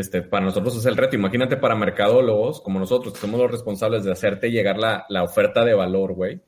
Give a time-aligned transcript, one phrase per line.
[0.00, 1.16] este, para nosotros es el reto.
[1.16, 5.64] Imagínate para mercadólogos como nosotros, que somos los responsables de hacerte llegar la, la oferta
[5.64, 6.40] de valor, güey.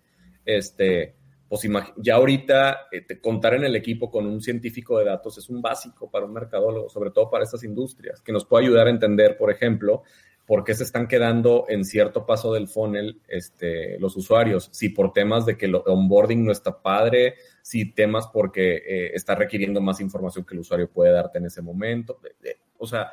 [0.44, 1.14] Este,
[1.52, 1.68] pues
[1.98, 6.10] ya ahorita eh, contar en el equipo con un científico de datos es un básico
[6.10, 9.50] para un mercadólogo, sobre todo para estas industrias, que nos puede ayudar a entender, por
[9.50, 10.02] ejemplo,
[10.46, 15.12] por qué se están quedando en cierto paso del funnel este, los usuarios, si por
[15.12, 20.00] temas de que el onboarding no está padre, si temas porque eh, está requiriendo más
[20.00, 22.18] información que el usuario puede darte en ese momento.
[22.78, 23.12] O sea,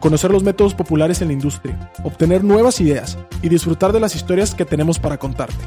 [0.00, 4.54] conocer los métodos populares en la industria, obtener nuevas ideas y disfrutar de las historias
[4.54, 5.64] que tenemos para contarte.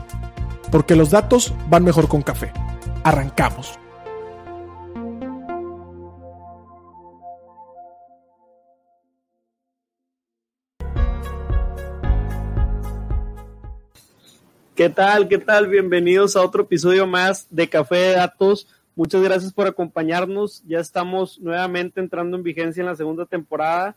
[0.71, 2.53] Porque los datos van mejor con café.
[3.03, 3.77] Arrancamos.
[14.75, 15.27] ¿Qué tal?
[15.27, 15.67] ¿Qué tal?
[15.67, 18.67] Bienvenidos a otro episodio más de Café de Datos.
[18.95, 20.63] Muchas gracias por acompañarnos.
[20.65, 23.95] Ya estamos nuevamente entrando en vigencia en la segunda temporada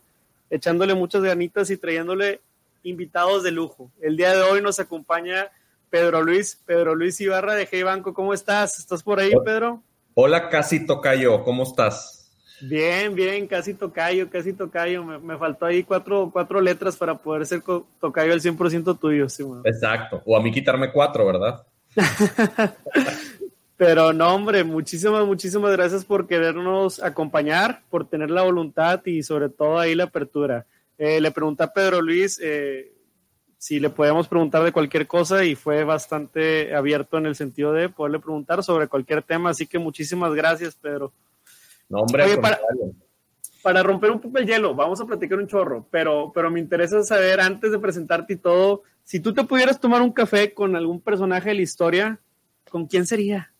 [0.55, 2.41] echándole muchas ganitas y trayéndole
[2.83, 3.91] invitados de lujo.
[4.01, 5.51] El día de hoy nos acompaña
[5.89, 8.13] Pedro Luis, Pedro Luis Ibarra de Hey Banco.
[8.13, 8.79] ¿Cómo estás?
[8.79, 9.83] ¿Estás por ahí, Pedro?
[10.13, 12.31] Hola, casi tocayo, ¿cómo estás?
[12.61, 15.03] Bien, bien, casi tocayo, casi tocayo.
[15.03, 17.61] Me, faltó ahí cuatro, cuatro letras para poder ser
[17.99, 19.27] tocayo al 100% tuyo.
[19.27, 21.65] Sí, Exacto, o a mí quitarme cuatro, ¿verdad?
[23.77, 29.49] Pero no, hombre, muchísimas, muchísimas gracias por querernos acompañar, por tener la voluntad y sobre
[29.49, 30.65] todo ahí la apertura.
[30.97, 32.93] Eh, le pregunté a Pedro Luis eh,
[33.57, 37.89] si le podíamos preguntar de cualquier cosa y fue bastante abierto en el sentido de
[37.89, 39.49] poderle preguntar sobre cualquier tema.
[39.49, 41.11] Así que muchísimas gracias, Pedro.
[41.89, 42.59] No, hombre, para,
[43.61, 47.03] para, romper un poco el hielo, vamos a platicar un chorro, pero, pero me interesa
[47.03, 51.01] saber, antes de presentarte y todo, si tú te pudieras tomar un café con algún
[51.01, 52.19] personaje de la historia,
[52.71, 53.53] ¿con quién sería?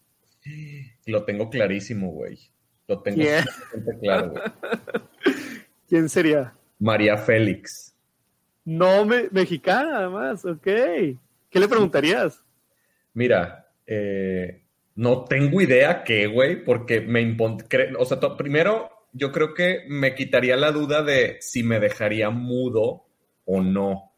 [1.06, 2.40] Lo tengo clarísimo, güey.
[2.88, 3.24] Lo tengo
[4.02, 4.44] claro, güey.
[5.88, 6.54] ¿Quién sería?
[6.80, 7.96] María Félix.
[8.64, 10.64] No, mexicana, además, ok.
[10.64, 12.44] ¿Qué le preguntarías?
[13.14, 14.64] Mira, eh,
[14.96, 17.64] no tengo idea qué, güey, porque me impone.
[17.98, 23.06] O sea, primero, yo creo que me quitaría la duda de si me dejaría mudo
[23.46, 24.12] o no.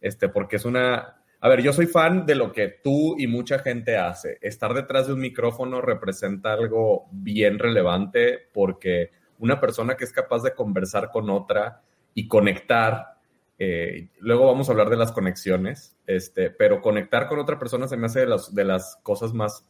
[0.00, 3.58] Este, porque es una a ver, yo soy fan de lo que tú y mucha
[3.58, 4.38] gente hace.
[4.40, 9.10] Estar detrás de un micrófono representa algo bien relevante porque
[9.40, 11.82] una persona que es capaz de conversar con otra
[12.14, 13.16] y conectar,
[13.58, 17.96] eh, luego vamos a hablar de las conexiones, este, pero conectar con otra persona se
[17.96, 19.68] me hace de las, de las cosas más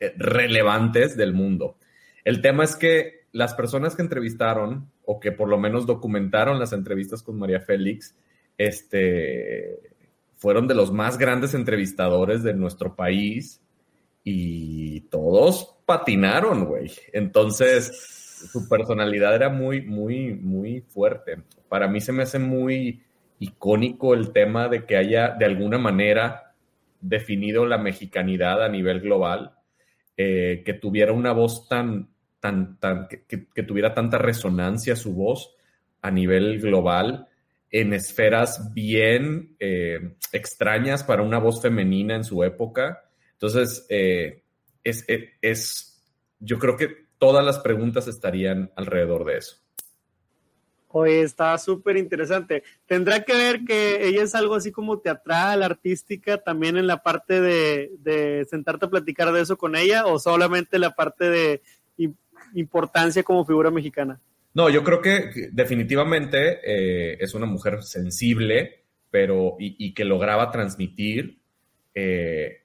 [0.00, 1.76] eh, relevantes del mundo.
[2.24, 6.72] El tema es que las personas que entrevistaron o que por lo menos documentaron las
[6.72, 8.16] entrevistas con María Félix,
[8.56, 9.89] este,
[10.40, 13.60] fueron de los más grandes entrevistadores de nuestro país
[14.24, 16.90] y todos patinaron, güey.
[17.12, 21.42] Entonces, su personalidad era muy, muy, muy fuerte.
[21.68, 23.02] Para mí se me hace muy
[23.38, 26.54] icónico el tema de que haya de alguna manera
[27.02, 29.52] definido la mexicanidad a nivel global,
[30.16, 32.08] eh, que tuviera una voz tan,
[32.40, 35.54] tan, tan, que tuviera tanta resonancia su voz
[36.00, 37.28] a nivel global
[37.70, 43.04] en esferas bien eh, extrañas para una voz femenina en su época.
[43.32, 44.42] Entonces, eh,
[44.82, 45.04] es,
[45.40, 46.02] es,
[46.38, 49.56] yo creo que todas las preguntas estarían alrededor de eso.
[50.92, 52.64] Oye, está súper interesante.
[52.86, 57.40] ¿Tendrá que ver que ella es algo así como teatral, artística, también en la parte
[57.40, 61.62] de, de sentarte a platicar de eso con ella o solamente la parte de
[62.54, 64.20] importancia como figura mexicana?
[64.54, 71.38] No, yo creo que definitivamente eh, es una mujer sensible, pero y, que lograba transmitir,
[71.94, 72.62] eh,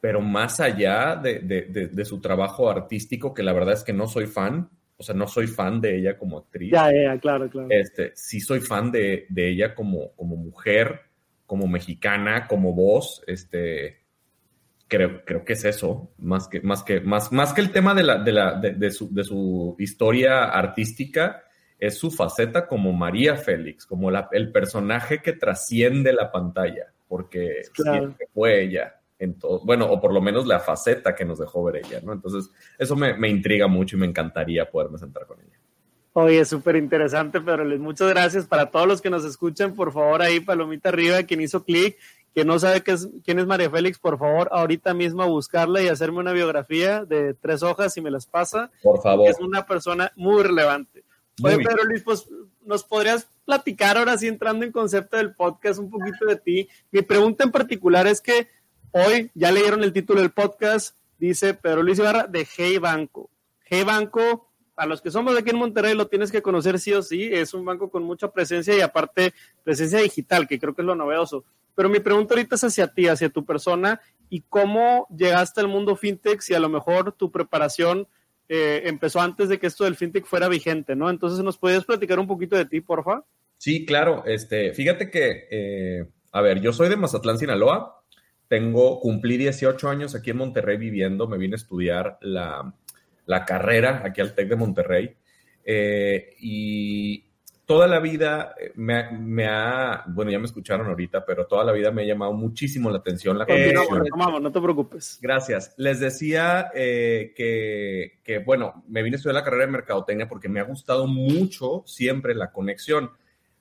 [0.00, 4.68] pero más allá de, su trabajo artístico, que la verdad es que no soy fan,
[4.96, 6.72] o sea, no soy fan de ella como actriz.
[6.72, 7.68] Ya, ya, claro, claro.
[7.70, 11.02] Este, sí soy fan de, ella como, como mujer,
[11.46, 14.05] como mexicana, como voz, este,
[14.88, 18.02] creo, creo que es eso, más que, más que, más, más que el tema de,
[18.02, 21.42] la, de, la, de, su, de su historia artística,
[21.78, 27.62] es su faceta como María Félix, como la, el personaje que trasciende la pantalla, porque
[27.74, 31.64] siempre fue ella en todo, bueno, o por lo menos la faceta que nos dejó
[31.64, 32.12] ver ella, ¿no?
[32.12, 35.58] Entonces, eso me, me intriga mucho y me encantaría poderme sentar con ella.
[36.18, 37.78] Oye, súper interesante, Pedro Luis.
[37.78, 39.74] Muchas gracias para todos los que nos escuchan.
[39.74, 41.98] Por favor, ahí, palomita arriba, quien hizo clic,
[42.36, 45.80] quien no sabe qué es, quién es María Félix, por favor, ahorita mismo a buscarla
[45.80, 48.70] y hacerme una biografía de tres hojas y me las pasa.
[48.82, 49.26] Por favor.
[49.26, 51.02] Es una persona muy relevante.
[51.42, 52.28] Oye, Pedro Luis, pues
[52.62, 56.68] nos podrías platicar ahora sí entrando en concepto del podcast un poquito de ti.
[56.90, 58.48] Mi pregunta en particular es que
[58.90, 63.30] hoy ya leyeron el título del podcast, dice Pedro Luis Ibarra de Hey Banco.
[63.64, 66.92] Hey Banco, a los que somos de aquí en Monterrey lo tienes que conocer sí
[66.92, 69.32] o sí, es un banco con mucha presencia y aparte
[69.64, 71.46] presencia digital, que creo que es lo novedoso.
[71.76, 75.94] Pero mi pregunta ahorita es hacia ti, hacia tu persona y cómo llegaste al mundo
[75.94, 78.08] fintech si a lo mejor tu preparación
[78.48, 81.10] eh, empezó antes de que esto del fintech fuera vigente, ¿no?
[81.10, 83.22] Entonces, ¿nos podías platicar un poquito de ti, porfa?
[83.58, 84.24] Sí, claro.
[84.24, 88.02] Este, fíjate que, eh, a ver, yo soy de Mazatlán, Sinaloa.
[88.48, 91.28] Tengo, cumplí 18 años aquí en Monterrey viviendo.
[91.28, 92.74] Me vine a estudiar la,
[93.26, 95.16] la carrera aquí al TEC de Monterrey.
[95.64, 97.25] Eh, y
[97.66, 101.90] toda la vida me, me, ha, bueno, ya me escucharon ahorita, pero toda la vida
[101.90, 103.74] me ha llamado muchísimo la atención la eh,
[104.16, 105.18] no, no te preocupes.
[105.20, 105.74] Gracias.
[105.76, 110.48] Les decía eh, que, que, bueno, me vine a estudiar la carrera de mercadotecnia porque
[110.48, 113.10] me ha gustado mucho siempre la conexión.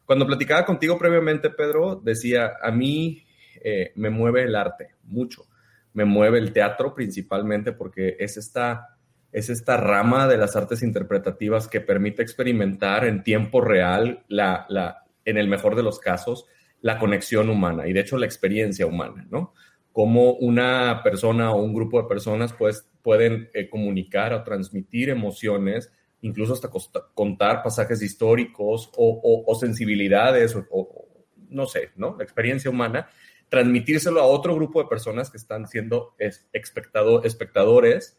[0.06, 3.26] Cuando platicaba contigo previamente, Pedro, decía, a mí
[3.62, 5.48] eh, me mueve el arte mucho.
[5.94, 8.95] Me mueve el teatro principalmente porque es esta
[9.36, 15.04] es esta rama de las artes interpretativas que permite experimentar en tiempo real, la, la,
[15.26, 16.46] en el mejor de los casos,
[16.80, 19.54] la conexión humana y de hecho la experiencia humana, ¿no?
[19.92, 25.92] Cómo una persona o un grupo de personas pues, pueden eh, comunicar o transmitir emociones,
[26.22, 26.70] incluso hasta
[27.14, 31.10] contar pasajes históricos o, sensibilidades o,
[31.50, 32.16] no sé, ¿no?
[32.18, 33.10] La experiencia humana,
[33.50, 38.18] transmitírselo a otro grupo de personas que están siendo espectadores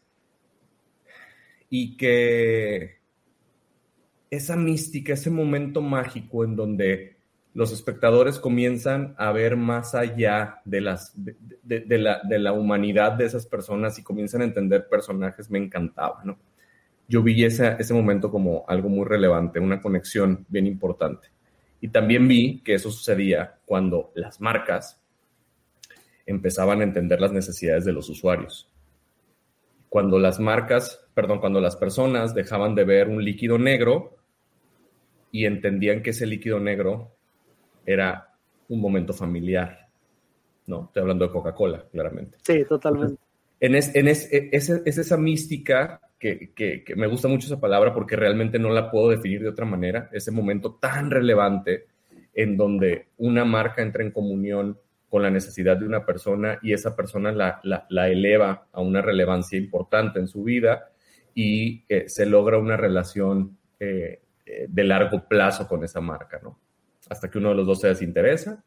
[1.69, 2.97] y que
[4.29, 7.17] esa mística, ese momento mágico en donde
[7.53, 13.25] los espectadores comienzan a ver más allá de, las, de, la, de la, humanidad de
[13.25, 16.37] esas personas y comienzan a entender personajes, me encantaba, ¿no?
[17.07, 21.29] Yo vi ese, ese momento como algo muy relevante, una conexión bien importante.
[21.79, 25.01] Y también vi que eso sucedía cuando las marcas
[26.25, 28.69] empezaban a entender las necesidades de los usuarios
[29.89, 34.17] cuando las marcas, perdón, cuando las personas dejaban de ver un líquido negro
[35.31, 37.11] y entendían que ese líquido negro
[37.87, 38.35] era
[38.69, 39.89] un momento familiar.
[40.67, 42.37] No, estoy hablando de Coca-Cola, claramente.
[42.43, 43.19] Sí, totalmente.
[43.59, 47.95] En, es, en es, es, esa mística que, que, que, me gusta mucho esa palabra
[47.95, 51.87] porque realmente no la puedo definir de otra manera, ese momento tan relevante
[52.35, 54.77] en donde una marca entra en comunión
[55.09, 59.57] con la necesidad de una persona y esa persona la, la, eleva a una relevancia
[59.57, 60.91] importante en su vida
[61.39, 66.59] y eh, se logra una relación eh, eh, de largo plazo con esa marca, ¿no?
[67.09, 68.63] Hasta que uno de los dos se desinteresa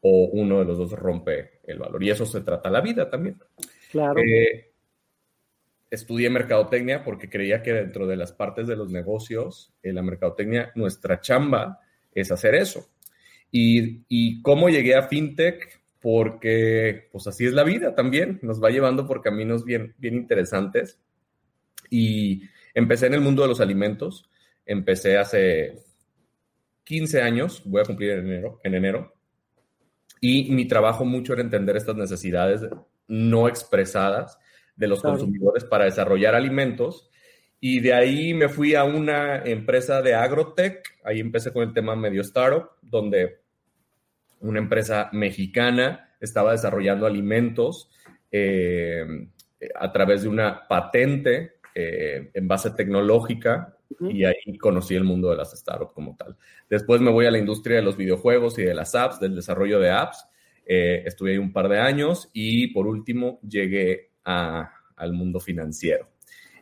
[0.00, 2.02] o uno de los dos rompe el valor.
[2.02, 3.38] Y eso se trata la vida también.
[3.92, 4.20] Claro.
[5.88, 10.72] estudié mercadotecnia porque creía que dentro de las partes de los negocios, en la mercadotecnia,
[10.74, 11.78] nuestra chamba
[12.12, 12.88] es hacer eso
[13.52, 19.06] y, cómo llegué a FinTech, porque pues así es la vida también, nos va llevando
[19.06, 20.98] por caminos bien, bien interesantes.
[21.90, 22.42] Y
[22.74, 24.30] empecé en el mundo de los alimentos,
[24.64, 25.74] empecé hace
[26.84, 29.14] 15 años, voy a cumplir en enero, en enero,
[30.20, 32.62] y mi trabajo mucho era entender estas necesidades
[33.08, 34.38] no expresadas
[34.76, 37.10] de los consumidores para desarrollar alimentos.
[37.58, 41.96] Y de ahí me fui a una empresa de agrotech, ahí empecé con el tema
[41.96, 43.40] medio startup, donde
[44.40, 47.90] una empresa mexicana, estaba desarrollando alimentos
[48.30, 49.06] eh,
[49.74, 55.36] a través de una patente eh, en base tecnológica y ahí conocí el mundo de
[55.36, 56.36] las startups como tal.
[56.68, 59.80] Después me voy a la industria de los videojuegos y de las apps, del desarrollo
[59.80, 60.24] de apps.
[60.64, 66.08] Eh, estuve ahí un par de años y por último llegué al mundo financiero.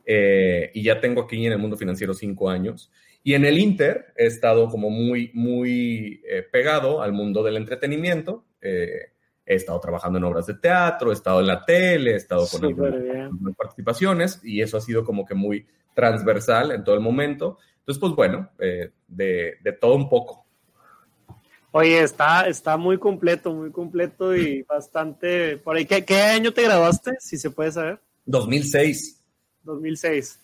[0.06, 2.90] y ya tengo aquí en el mundo financiero cinco años
[3.22, 8.46] y en el Inter he estado como muy, muy eh, pegado al mundo del entretenimiento.
[8.62, 9.12] Eh,
[9.48, 12.62] he estado trabajando en obras de teatro, he estado en la tele, he estado con
[12.66, 17.56] algunas participaciones y eso ha sido como que muy transversal en todo el momento.
[17.78, 20.44] Entonces, pues bueno, eh, de, de, todo un poco.
[21.70, 25.86] Oye, está, está muy completo, muy completo y bastante por ahí.
[25.86, 28.00] ¿Qué, ¿Qué año te graduaste, si se puede saber?
[28.26, 29.24] 2006.
[29.62, 30.40] 2006.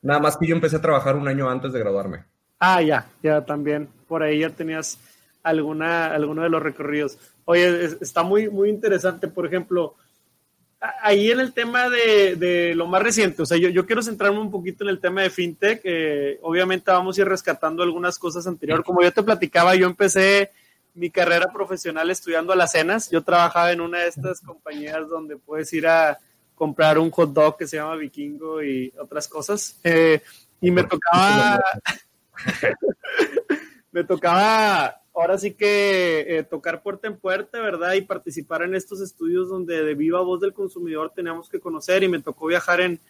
[0.00, 2.24] Nada más que yo empecé a trabajar un año antes de graduarme.
[2.60, 3.88] Ah, ya, ya también.
[4.06, 4.96] Por ahí ya tenías
[5.42, 7.18] alguna, alguno de los recorridos.
[7.50, 9.26] Oye, está muy, muy interesante.
[9.26, 9.96] Por ejemplo,
[11.02, 14.84] ahí en el tema de, lo más reciente, o sea, yo, quiero centrarme un poquito
[14.84, 15.82] en el tema de fintech.
[16.42, 18.84] obviamente vamos a ir rescatando algunas cosas anteriores.
[18.84, 20.52] Como yo te platicaba, yo empecé
[20.94, 23.10] mi carrera profesional estudiando a las cenas.
[23.10, 26.18] Yo trabajaba en una de estas compañías donde puedes ir a
[26.54, 29.80] comprar un hot dog que se llama Vikingo y otras cosas.
[29.82, 30.22] Eh,
[30.60, 31.60] y me tocaba,
[33.90, 37.94] me tocaba ahora sí que eh, tocar puerta en puerta, ¿verdad?
[37.94, 42.08] Y participar en estos estudios donde de viva voz del consumidor teníamos que conocer y
[42.08, 43.00] me tocó viajar en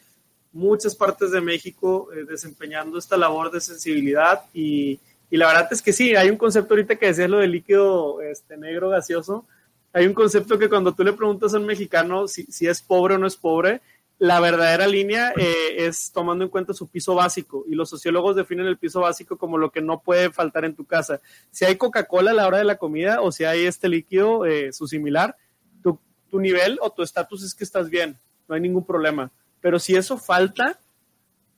[0.52, 4.98] muchas partes de México eh, desempeñando esta labor de sensibilidad y,
[5.30, 8.20] y, la verdad es que sí, hay un concepto ahorita que decías lo del líquido
[8.20, 9.46] este, negro gaseoso,
[9.92, 13.14] hay un concepto que cuando tú le preguntas a un mexicano si, si es pobre
[13.14, 13.80] o no es pobre,
[14.20, 18.66] la verdadera línea eh, es tomando en cuenta su piso básico y los sociólogos definen
[18.66, 21.22] el piso básico como lo que no puede faltar en tu casa.
[21.50, 24.74] Si hay Coca-Cola a la hora de la comida o si hay este líquido, eh,
[24.74, 25.36] su similar,
[25.82, 25.98] tu,
[26.28, 29.30] tu nivel o tu estatus es que estás bien, no hay ningún problema.
[29.62, 30.78] Pero si eso falta,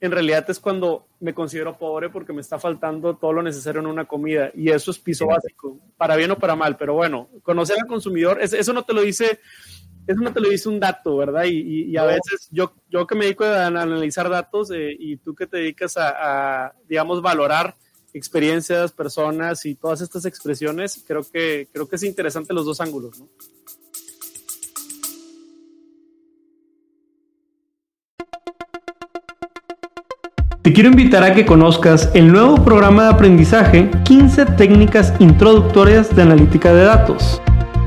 [0.00, 3.88] en realidad es cuando me considero pobre porque me está faltando todo lo necesario en
[3.88, 6.76] una comida y eso es piso básico, para bien o para mal.
[6.76, 9.40] Pero bueno, conocer al consumidor, eso no te lo dice
[10.06, 11.44] eso no te lo dice un dato, ¿verdad?
[11.46, 15.46] Y, a veces yo, yo que me dedico a analizar datos eh, y tú que
[15.46, 17.76] te dedicas a, digamos, valorar
[18.12, 23.20] experiencias, personas y todas estas expresiones, creo que, creo que es interesante los dos ángulos,
[23.20, 23.28] ¿no?
[30.62, 36.22] Te quiero invitar a que conozcas el nuevo programa de aprendizaje 15 técnicas introductorias de
[36.22, 37.42] analítica de datos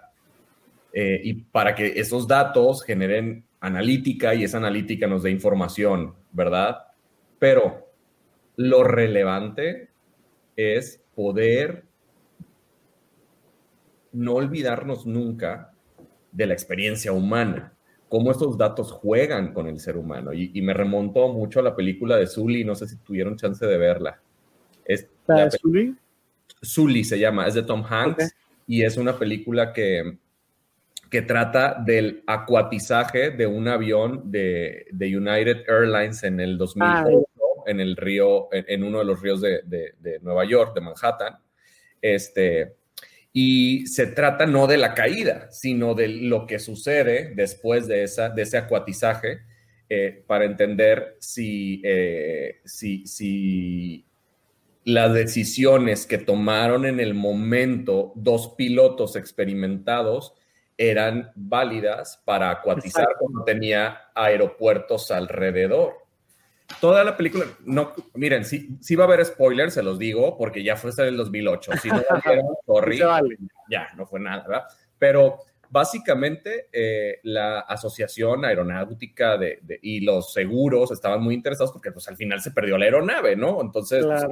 [0.94, 6.78] Eh, y para que esos datos generen analítica y esa analítica nos dé información, ¿verdad?
[7.40, 7.92] Pero
[8.56, 9.90] lo relevante
[10.56, 11.86] es poder
[14.14, 15.74] no olvidarnos nunca
[16.38, 17.74] de la experiencia humana,
[18.08, 20.32] cómo estos datos juegan con el ser humano.
[20.34, 23.76] Y, me remontó mucho a la película de Zully, no sé si tuvieron chance de
[23.76, 24.22] verla.
[24.86, 25.10] Es
[25.60, 25.96] Zully?
[26.64, 28.36] Zully se llama, es de Tom Hanks
[28.68, 30.20] y es una película que,
[31.10, 37.80] que trata del acuatizaje de un avión de, United Airlines en el 2008 ah, en
[37.80, 41.36] el río, en, uno de los ríos de, de, Nueva York, de Manhattan.
[42.00, 42.77] Este,
[43.40, 48.30] y se trata no de la caída, sino de lo que sucede después de, esa,
[48.30, 49.42] de ese acuatizaje
[49.88, 54.04] eh, para entender eh, si, si,
[54.86, 60.34] las decisiones que tomaron en el momento dos pilotos experimentados
[60.76, 66.07] eran válidas para acuatizar cuando tenía aeropuertos alrededor
[66.80, 70.64] toda la película, no, miren, sí, sí va a haber spoilers, se los digo, porque
[70.64, 71.72] ya fue en el 2008.
[71.82, 72.02] Si no
[72.66, 73.00] sorry,
[73.70, 74.64] ya, no fue nada, ¿verdad?
[75.00, 82.08] Pero básicamente eh, la Asociación Aeronáutica de, y los seguros estaban muy interesados porque pues
[82.08, 83.62] al final se perdió la aeronave, ¿no?
[83.62, 84.26] Entonces, pues,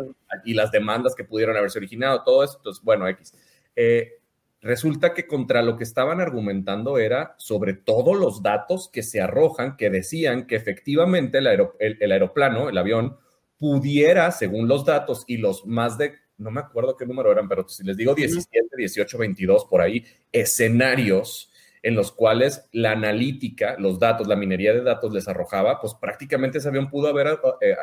[0.46, 3.34] y las demandas que pudieron haberse originado, todo eso, entonces, bueno, X.
[3.76, 4.20] Eh,
[4.66, 9.78] Resulta que contra lo que estaban argumentando era sobre todos los datos que se arrojan
[9.78, 13.16] que decían que efectivamente el, aeroplano, el avión,
[13.60, 17.68] pudiera, según los datos y los más de, no me acuerdo qué número eran, pero
[17.68, 21.52] si les digo 17, 18, 22 por ahí, escenarios
[21.86, 26.58] en los cuales la analítica, los datos, la minería de datos les arrojaba, pues prácticamente
[26.58, 27.76] ese avión pudo haber eh, eh,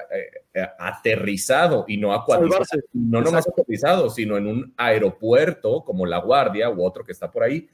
[0.55, 6.69] eh, aterrizado y no acuatizado, no nomás aterrizado, sino en un aeropuerto como La Guardia
[6.69, 7.69] u otro que está por ahí.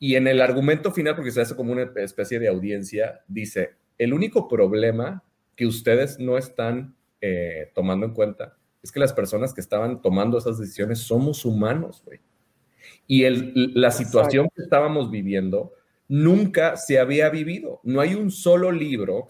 [0.00, 4.14] Y en el argumento final, porque se hace como una especie de audiencia, dice, el
[4.14, 5.22] único problema
[5.54, 10.36] que ustedes no están eh, tomando en cuenta es que las personas que estaban tomando
[10.36, 12.18] esas decisiones somos humanos, güey.
[13.08, 15.72] Y el, la situación que estábamos viviendo
[16.08, 17.80] nunca se había vivido.
[17.82, 19.28] No hay un solo libro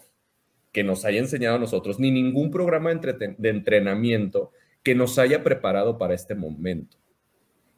[0.71, 4.51] que nos haya enseñado a nosotros, ni ningún programa de, entrenamiento
[4.83, 6.97] que nos haya preparado para este momento.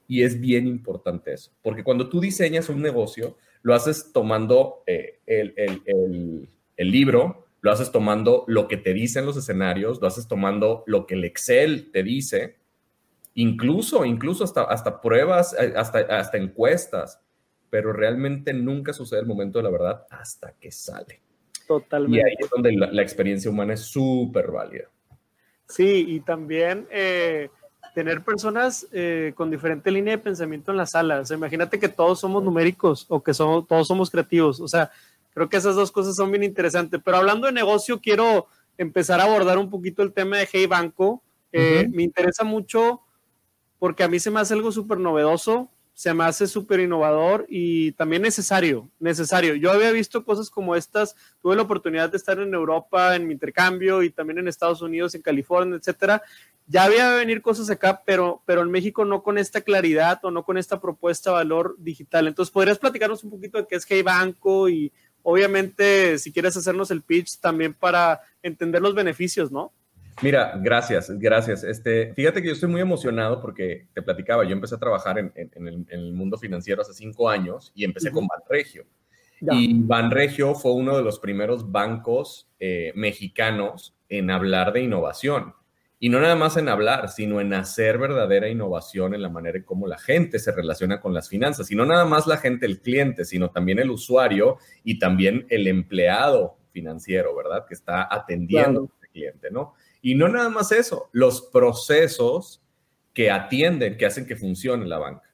[0.07, 5.19] Y es bien importante eso, porque cuando tú diseñas un negocio, lo haces tomando eh,
[5.25, 10.27] el, el, el, libro, lo haces tomando lo que te dicen los escenarios, lo haces
[10.27, 12.57] tomando lo que el Excel te dice,
[13.35, 17.19] incluso, incluso hasta, hasta pruebas, eh, hasta, hasta encuestas,
[17.69, 21.21] pero realmente nunca sucede el momento de la verdad hasta que sale.
[21.67, 22.17] Totalmente.
[22.17, 24.89] Y ahí es donde la, experiencia humana es súper válida.
[25.67, 27.49] Sí, y también eh,
[27.95, 31.21] tener personas eh, con diferente línea de pensamiento en la sala.
[31.21, 34.59] O sea, imagínate que todos somos numéricos o que somos, todos somos creativos.
[34.59, 34.91] O sea,
[35.33, 36.99] creo que esas dos cosas son bien interesantes.
[37.03, 38.47] Pero hablando de negocio, quiero
[38.77, 41.23] empezar a abordar un poquito el tema de Hey Banco.
[41.53, 43.01] Eh, me interesa mucho
[43.81, 47.91] porque a mí se me hace algo súper novedoso se me hace súper innovador y
[47.91, 49.55] también necesario, necesario.
[49.55, 53.33] Yo había visto cosas como estas, tuve la oportunidad de estar en Europa en mi
[53.33, 56.23] intercambio y también en Estados Unidos, en California, etcétera.
[56.65, 60.43] Ya había venir cosas acá, pero, pero en México no con esta claridad o no
[60.43, 62.27] con esta propuesta de valor digital.
[62.27, 64.91] Entonces, ¿podrías platicarnos un poquito de qué es Hey Banco y
[65.23, 69.71] obviamente si quieres hacernos el pitch también para entender los beneficios, ¿no?
[70.21, 71.63] Mira, gracias, gracias.
[71.63, 75.31] Este, fíjate que yo estoy muy emocionado porque te platicaba, yo empecé a trabajar en,
[75.89, 78.85] el, mundo financiero hace cinco años y empecé con Banregio.
[79.39, 85.55] Y Banregio fue uno de los primeros bancos eh, mexicanos en hablar de innovación.
[86.03, 89.63] Y no nada más en hablar, sino en hacer verdadera innovación en la manera en
[89.63, 91.69] cómo la gente se relaciona con las finanzas.
[91.71, 95.67] Y no nada más la gente, el cliente, sino también el usuario y también el
[95.67, 97.65] empleado financiero, ¿verdad?
[97.67, 99.75] Que está atendiendo al cliente, ¿no?
[100.01, 102.61] Y no nada más eso, los procesos
[103.13, 105.29] que atienden, que hacen que funcione la banca.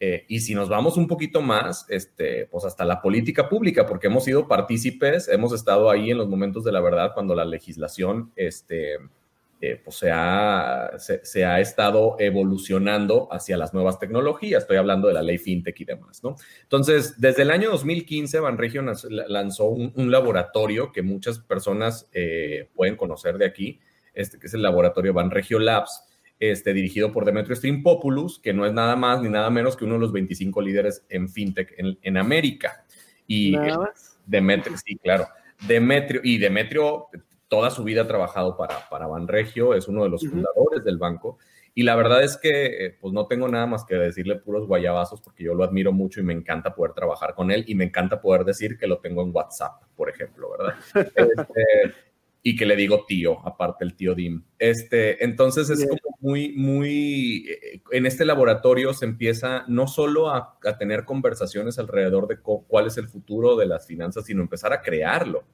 [0.00, 4.06] Eh, y si nos vamos un poquito más, este, pues hasta la política pública, porque
[4.06, 8.32] hemos sido partícipes, hemos estado ahí en los momentos de la verdad cuando la legislación
[8.36, 8.96] este,
[9.60, 14.62] eh, pues se, ha, se, ha estado evolucionando hacia las nuevas tecnologías.
[14.62, 16.36] Estoy hablando de la ley FinTech y demás, ¿no?
[16.62, 23.36] Entonces, desde el año 2015, Banregio lanzó un, laboratorio que muchas personas eh, pueden conocer
[23.36, 23.80] de aquí,
[24.18, 26.02] este, que es el laboratorio Banregio Labs,
[26.40, 29.94] este, dirigido por Demetrio Strimpopoulos, que no es nada más ni nada menos que uno
[29.94, 32.84] de los 25 líderes en fintech en, América.
[33.26, 33.56] Y
[34.26, 35.26] Demetrio, sí, claro.
[35.66, 37.06] Demetrio, y Demetrio
[37.48, 41.38] toda su vida ha trabajado para, para Banregio, es uno de los fundadores del banco.
[41.74, 45.20] Y la verdad es que eh, pues no tengo nada más que decirle puros guayabazos
[45.20, 48.20] porque yo lo admiro mucho y me encanta poder trabajar con él y me encanta
[48.20, 50.74] poder decir que lo tengo en WhatsApp, por ejemplo, ¿verdad?
[51.14, 51.94] Este,
[52.42, 54.42] y que le digo tío, aparte el tío Dim.
[54.58, 60.58] Este, entonces es como muy, muy, eh, en este laboratorio se empieza no solo a,
[60.78, 65.44] tener conversaciones alrededor de cuál es el futuro de las finanzas, sino empezar a crearlo.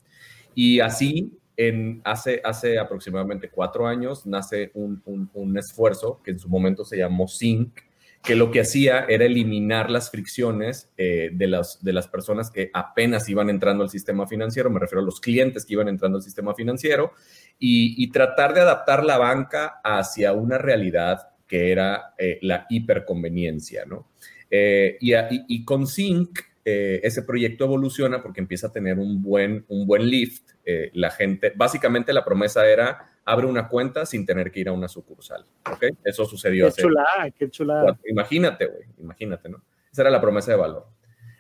[0.54, 6.38] Y así, en, hace, hace aproximadamente cuatro años, nace un, un, un esfuerzo que en
[6.38, 7.82] su momento se llamó SYNC,
[8.24, 12.70] que lo que hacía era eliminar las fricciones eh, de, las, de las personas que
[12.72, 16.22] apenas iban entrando al sistema financiero, me refiero a los clientes que iban entrando al
[16.22, 17.12] sistema financiero,
[17.58, 24.08] y, tratar de adaptar la banca hacia una realidad que era eh, la hiperconveniencia, ¿no?
[24.50, 25.12] Eh, y,
[25.48, 30.52] y, con Sync, ese proyecto evoluciona porque empieza a tener un buen, un buen lift.
[30.94, 34.88] la gente, básicamente la promesa era abre una cuenta sin tener que ir a una
[34.88, 35.46] sucursal.
[35.70, 35.84] ¿Ok?
[36.04, 36.66] Eso sucedió.
[36.66, 37.98] Qué chulada, qué chulada.
[38.06, 39.62] Imagínate, güey, imagínate, ¿no?
[39.90, 40.86] Esa era la promesa de valor.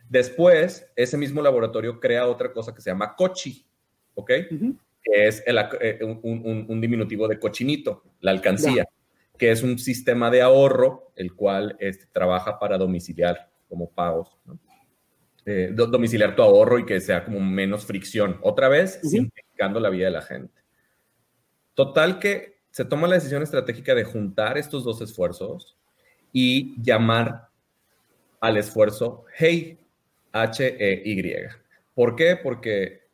[0.08, 3.66] Después, ese mismo laboratorio crea otra cosa que se llama Cochi,
[4.14, 4.30] ¿ok?
[5.02, 8.86] Que es eh, un, diminutivo de cochinito, la alcancía,
[9.36, 14.58] que es un sistema de ahorro, el cual este, trabaja para domiciliar como pagos, ¿no?
[15.46, 18.38] Eh, domiciliar tu ahorro y que sea como menos fricción.
[18.40, 20.63] Otra vez, simplificando la vida de la gente.
[21.74, 25.76] Total que se toma la decisión estratégica de juntar estos dos esfuerzos
[26.32, 27.48] y llamar
[28.40, 29.78] al esfuerzo Hey,
[30.32, 31.34] H-E-Y.
[31.94, 32.36] ¿Por qué?
[32.36, 33.04] Porque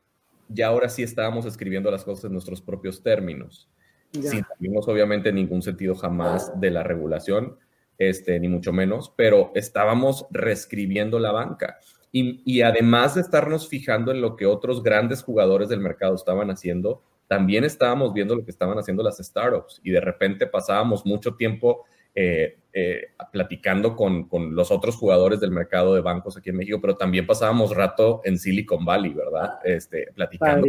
[0.49, 3.69] ya ahora sí estábamos escribiendo las cosas en nuestros propios términos,
[4.13, 7.59] sin obviamente ningún sentido jamás de la regulación,
[7.99, 11.79] este, ni mucho menos, pero estábamos reescribiendo la banca.
[12.11, 16.51] Y, y, además de estarnos fijando en lo que otros grandes jugadores del mercado estaban
[16.51, 21.37] haciendo, también estábamos viendo lo que estaban haciendo las startups y de repente pasábamos mucho
[21.37, 26.81] tiempo eh, eh, platicando con, los otros jugadores del mercado de bancos aquí en México,
[26.81, 29.61] pero también pasábamos rato en Silicon Valley, ¿verdad?
[29.63, 30.67] Este, platicando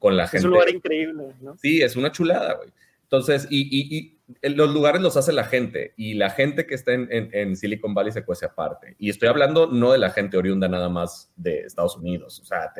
[0.00, 0.38] con la gente.
[0.38, 1.56] Es un lugar increíble, ¿no?
[1.58, 2.70] Sí, es una chulada, güey.
[3.04, 6.92] Entonces, y, y, y, los lugares los hace la gente y la gente que está
[6.92, 8.96] en, en, Silicon Valley se cuece aparte.
[8.98, 12.72] Y estoy hablando no de la gente oriunda nada más de Estados Unidos, o sea,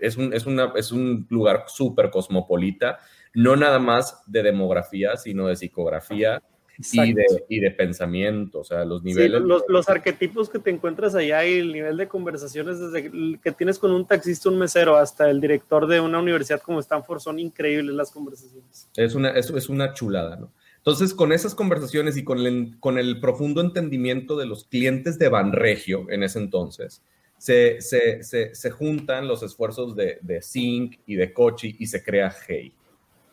[0.00, 2.98] es, un, es, una, es un lugar súper cosmopolita,
[3.34, 6.42] no nada más de demografía, sino de psicografía,
[6.78, 9.40] y de, y de, pensamiento, o sea, los niveles.
[9.40, 13.78] los, los, arquetipos que te encuentras allá y el nivel de conversaciones desde que tienes
[13.78, 17.94] con un taxista, un mesero, hasta el director de una universidad como Stanford, son increíbles
[17.94, 18.88] las conversaciones.
[18.94, 20.52] Es una, es, es una chulada, ¿no?
[20.86, 25.28] Entonces, con esas conversaciones y con el, con el profundo entendimiento de los clientes de
[25.28, 27.02] Banregio en ese entonces,
[27.38, 32.04] se, se, se, se juntan los esfuerzos de, de Sync y de Kochi y se
[32.04, 32.72] crea Hey.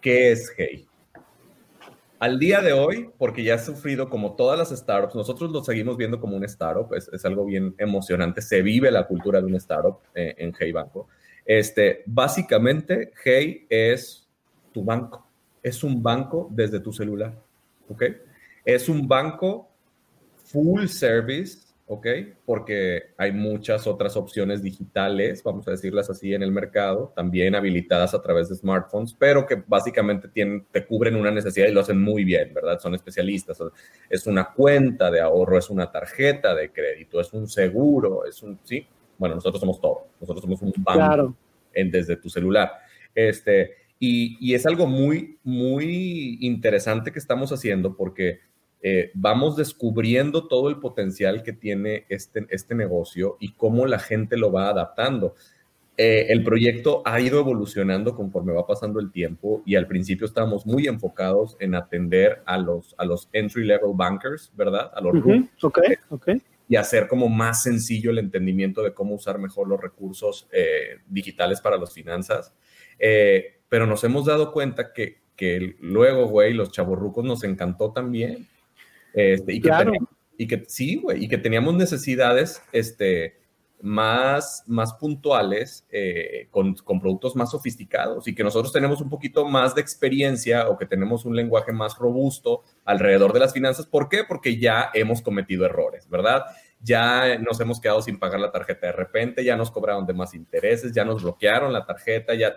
[0.02, 0.88] ¿Qué es Hey?
[2.18, 5.96] Al día de hoy, porque ya ha sufrido como todas las startups, nosotros lo seguimos
[5.96, 9.56] viendo como un startup, es, es algo bien emocionante, se vive la cultura de un
[9.58, 11.08] startup eh, en Hey Banco.
[11.46, 14.28] Este, básicamente, Hey es
[14.72, 15.28] tu banco,
[15.62, 17.43] es un banco desde tu celular,
[17.94, 18.04] ¿ok?
[18.66, 19.70] Es un banco
[20.44, 22.08] full service ¿ok?
[22.46, 28.14] Porque hay muchas otras opciones digitales, vamos a decirlas así, en el mercado, también habilitadas
[28.14, 32.02] a través de smartphones, pero que básicamente tienen, te cubren una necesidad y lo hacen
[32.02, 32.80] muy bien, ¿verdad?
[32.80, 33.60] Son especialistas.
[34.10, 38.60] Es una cuenta de ahorro, es una tarjeta de crédito, es un seguro, es un,
[38.64, 38.88] ¿sí?
[39.18, 40.08] Bueno, nosotros somos todo.
[40.20, 41.36] Nosotros somos un banco
[41.74, 42.72] en, desde tu celular.
[43.14, 43.76] Este,
[44.06, 48.42] y, y es algo muy, muy interesante que estamos haciendo porque
[48.82, 54.36] eh, vamos descubriendo todo el potencial que tiene este, este negocio y cómo la gente
[54.36, 55.36] lo va adaptando.
[55.96, 60.66] Eh, el proyecto ha ido evolucionando conforme va pasando el tiempo y al principio estábamos
[60.66, 64.92] muy enfocados en atender a los, a los entry-level bankers, ¿verdad?
[64.94, 65.14] A los
[66.68, 71.62] Y hacer como más sencillo el entendimiento de cómo usar mejor los recursos eh, digitales
[71.62, 72.54] para las finanzas.
[73.74, 78.48] Pero nos hemos dado cuenta que, que luego, güey, los chavorrucos nos encantó también
[79.16, 79.72] este, y, que
[80.38, 83.42] y que sí, güey, y que teníamos necesidades este,
[83.82, 89.44] más, más puntuales eh, con, con, productos más sofisticados y que nosotros tenemos un poquito
[89.48, 93.88] más de experiencia o que tenemos un lenguaje más robusto alrededor de las finanzas.
[93.88, 94.24] ¿Por qué?
[94.24, 96.44] Porque ya hemos cometido errores, ¿verdad?
[96.84, 100.34] Ya nos hemos quedado sin pagar la tarjeta de repente, ya nos cobraron de más
[100.34, 102.56] intereses, ya nos bloquearon la tarjeta, ya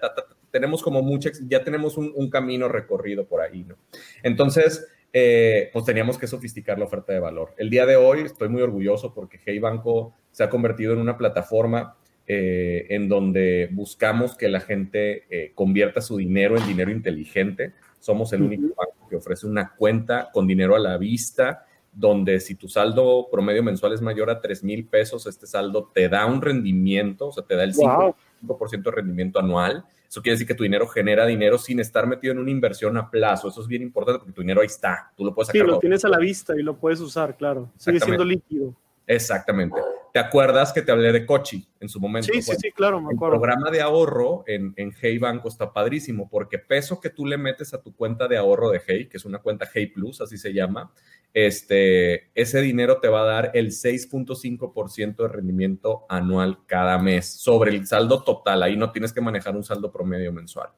[0.50, 3.76] tenemos como mucha, ya tenemos un, un camino recorrido por ahí, ¿no?
[4.22, 4.86] Entonces,
[5.18, 7.54] eh, pues teníamos que sofisticar la oferta de valor.
[7.56, 11.16] El día de hoy estoy muy orgulloso porque Hey Banco se ha convertido en una
[11.16, 17.72] plataforma eh, en donde buscamos que la gente eh, convierta su dinero en dinero inteligente.
[17.98, 21.64] Somos el único banco que ofrece una cuenta con dinero a la vista,
[21.96, 26.08] donde si tu saldo promedio mensual es mayor a 3 mil pesos, este saldo te
[26.08, 30.46] da un rendimiento, o sea, te da el 5% de rendimiento anual eso quiere decir
[30.46, 33.48] que tu dinero genera dinero sin estar metido en una inversión a plazo.
[33.48, 35.12] Eso es bien importante porque tu dinero ahí está.
[35.16, 35.62] Tú lo puedes sacar.
[35.62, 37.70] Sí, lo tienes a la vista y lo puedes usar, claro.
[37.76, 38.74] Sigue siendo líquido.
[39.06, 39.80] Exactamente.
[40.16, 42.32] ¿Te acuerdas que te hablé de Cochi en su momento?
[42.32, 43.34] Sí, sí, sí, claro, me acuerdo.
[43.34, 47.36] El programa de ahorro en, en Hey Banco está padrísimo porque peso que tú le
[47.36, 50.38] metes a tu cuenta de ahorro de Hey, que es una cuenta Hey Plus, así
[50.38, 50.90] se llama,
[51.34, 57.72] este, ese dinero te va a dar el 6.5% de rendimiento anual cada mes sobre
[57.72, 58.62] el saldo total.
[58.62, 60.70] Ahí no tienes que manejar un saldo promedio mensual.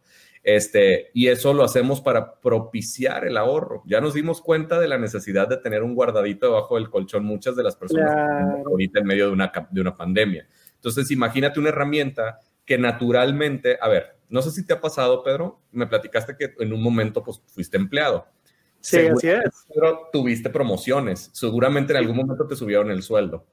[0.42, 3.83] Este, y eso lo hacemos para propiciar el ahorro.
[3.87, 7.57] Ya nos dimos cuenta de la necesidad de tener un guardadito debajo del colchón muchas
[7.57, 8.14] de las personas
[8.64, 10.46] ahorita en medio de una, de una pandemia.
[10.74, 15.61] Entonces, imagínate una herramienta que naturalmente, a ver, no sé si te ha pasado, Pedro,
[15.72, 18.27] me platicaste que en un momento pues fuiste empleado.
[18.81, 19.66] Sí, así es.
[19.74, 21.31] Pero tuviste promociones.
[21.33, 23.46] Seguramente en algún momento te subieron el sueldo.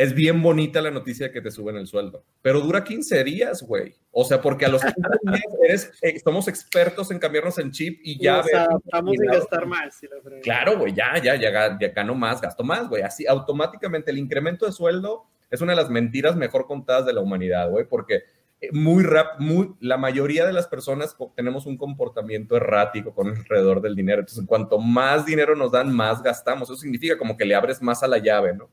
[0.00, 3.62] Es bien bonita la noticia de que te suben el sueldo, pero dura 15 días,
[3.62, 3.94] güey.
[4.10, 8.00] O sea, porque a los 15 días eres, eh, somos expertos en cambiarnos el chip
[8.02, 8.42] y ya.
[8.90, 10.00] vamos a gastar más.
[10.42, 13.02] claro, güey, ya, ya, ya, ya gano más, gasto más, güey.
[13.02, 17.20] Así automáticamente el incremento de sueldo es una de las mentiras mejor contadas de la
[17.20, 18.22] humanidad, güey, porque
[18.72, 23.96] muy rap, muy, la mayoría de las personas tenemos un comportamiento errático con alrededor del
[23.96, 24.20] dinero.
[24.20, 26.70] Entonces, cuanto más dinero nos dan, más gastamos.
[26.70, 28.70] Eso significa como que le abres más a la llave, ¿no?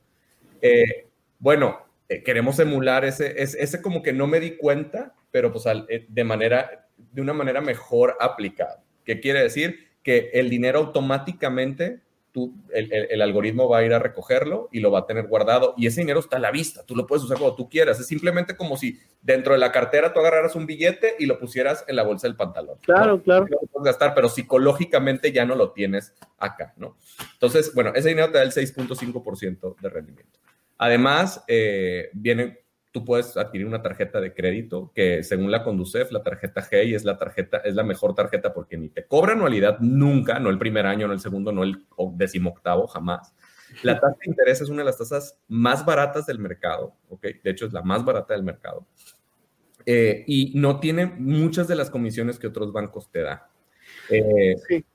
[0.62, 1.07] Eh,
[1.40, 6.06] bueno, eh, queremos emular ese, ese, como que no me di cuenta, pero pues eh,
[6.08, 8.84] de manera, de una manera mejor aplicada.
[9.04, 9.88] ¿Qué quiere decir?
[10.04, 12.02] Que el dinero automáticamente
[12.72, 16.02] el, algoritmo va a ir a recogerlo y lo va a tener guardado y ese
[16.02, 18.78] dinero está a la vista, tú lo puedes usar como tú quieras, es simplemente como
[18.78, 22.28] si dentro de la cartera tú agarraras un billete y lo pusieras en la bolsa
[22.28, 22.78] del pantalón.
[22.82, 23.48] Claro, claro.
[23.50, 26.98] Lo puedes gastar, pero psicológicamente ya no lo tienes acá, ¿no?
[27.34, 30.40] Entonces, bueno, ese dinero te da el 6.5% de rendimiento.
[30.78, 32.12] Además, eh,
[32.92, 37.04] tú puedes adquirir una tarjeta de crédito que según la Conducef, la tarjeta G es
[37.06, 40.86] la tarjeta, es la mejor tarjeta porque ni te cobra anualidad nunca, no el primer
[40.86, 43.34] año, no el segundo, no el decimoctavo, jamás.
[43.84, 47.28] La tasa de interés es una de las tasas más baratas del mercado, ¿ok?
[47.44, 48.88] De hecho, es la más barata del mercado.
[49.86, 53.42] Eh, y no tiene muchas de las comisiones que otros bancos te dan.
[54.10, 54.86] Eh, sí.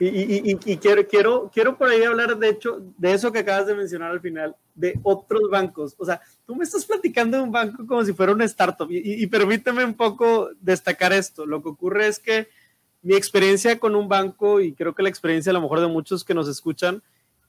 [0.00, 3.74] Y, y, quiero, quiero, quiero por ahí hablar, de hecho, de eso que acabas de
[3.74, 5.96] mencionar al final, de otros bancos.
[5.98, 8.86] O sea, tú me estás platicando de un banco como si fuera una startup.
[8.90, 11.46] Y, permíteme un poco destacar esto.
[11.46, 12.48] Lo que ocurre es que
[13.02, 16.22] mi experiencia con un banco, y creo que la experiencia a lo mejor de muchos
[16.24, 17.02] que nos escuchan,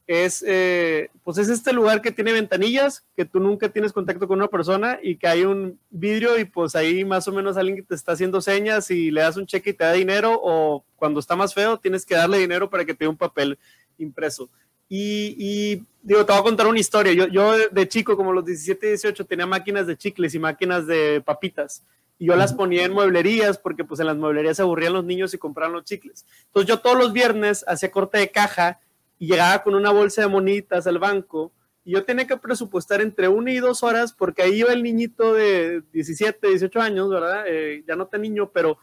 [0.09, 4.39] es, eh, pues es este lugar que tiene ventanillas, que tú nunca tienes contacto con
[4.39, 7.83] una persona y que hay un vidrio y pues ahí más o menos alguien que
[7.83, 11.19] te está haciendo señas y le das un cheque y te da dinero o cuando
[11.19, 13.59] está más feo tienes que darle dinero para que te dé un papel
[13.99, 14.49] impreso.
[14.91, 17.13] Y, digo, te voy a contar una historia.
[17.13, 21.21] Yo, yo de chico, como los 17, 18, tenía máquinas de chicles y máquinas de
[21.23, 21.83] papitas.
[22.17, 25.35] Y yo las ponía en mueblerías porque pues en las mueblerías se aburrían los niños
[25.35, 26.25] y compraban los chicles.
[26.47, 28.79] Entonces yo todos los viernes hacía corte de caja
[29.19, 31.51] y llegaba con una bolsa de monitas al banco
[31.83, 35.33] y yo tenía que presupuestar entre una y dos horas porque ahí iba el niñito
[35.33, 37.43] de 17, 18 años, ¿verdad?
[37.47, 38.77] Eh, ya no tan niño, pero,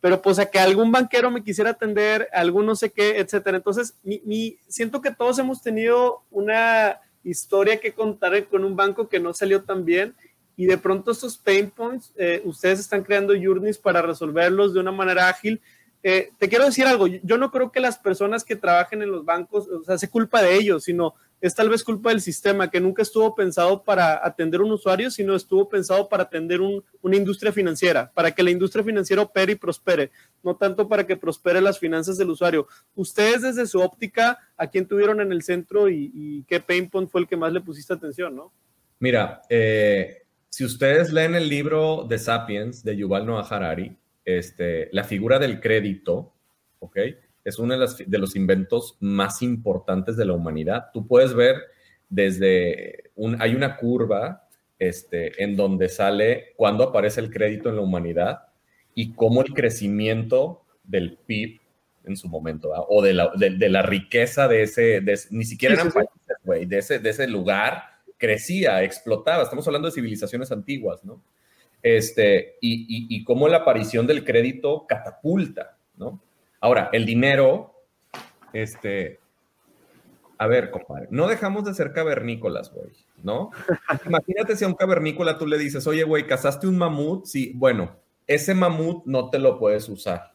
[0.00, 3.58] pero pues a que algún banquero me quisiera atender, algún no sé qué, etcétera.
[3.58, 9.20] Entonces, mi, siento que todos hemos tenido una historia que contar con un banco que
[9.20, 10.14] no salió tan bien
[10.56, 14.92] y de pronto estos pain points, eh, ustedes están creando journeys para resolverlos de una
[14.92, 15.60] manera ágil
[16.08, 19.24] eh, te quiero decir algo, yo no creo que las personas que trabajen en los
[19.24, 22.80] bancos, o sea, sea culpa de ellos, sino es tal vez culpa del sistema que
[22.80, 28.12] nunca estuvo pensado para atender un usuario, sino estuvo pensado para atender una industria financiera,
[28.14, 30.12] para que la industria financiera opere y prospere,
[30.44, 32.68] no tanto para que prospere las finanzas del usuario.
[32.94, 37.22] Ustedes desde su óptica, ¿a quién tuvieron en el centro y, qué pain point fue
[37.22, 38.52] el que más le pusiste atención, no?
[39.00, 45.04] Mira, eh, si ustedes leen el libro de Sapiens de Yuval Noah Harari, este, la
[45.04, 46.34] figura del crédito,
[46.80, 46.98] ¿ok?
[47.44, 50.86] Es uno de, los inventos más importantes de la humanidad.
[50.92, 51.56] Tú puedes ver
[52.08, 54.48] desde, un, hay una curva
[54.80, 58.48] este, en donde sale cuando aparece el crédito en la humanidad
[58.94, 61.60] y cómo el crecimiento del PIB
[62.04, 66.98] en su momento, o de la, riqueza de ese, ni siquiera eran países, de ese,
[67.00, 67.82] de ese lugar,
[68.16, 69.42] crecía, explotaba.
[69.42, 71.20] Estamos hablando de civilizaciones antiguas, ¿no?
[71.86, 76.20] Este, y, y, cómo la aparición del crédito catapulta, ¿no?
[76.60, 77.76] Ahora, el dinero,
[78.52, 79.20] este,
[80.36, 82.90] a ver, compadre, no dejamos de ser cavernícolas, güey,
[83.22, 83.50] ¿no?
[84.04, 87.24] Imagínate si a un cavernícola tú le dices, oye, güey, ¿cazaste un mamut?
[87.24, 87.94] Sí, bueno,
[88.26, 90.34] ese mamut no te lo puedes usar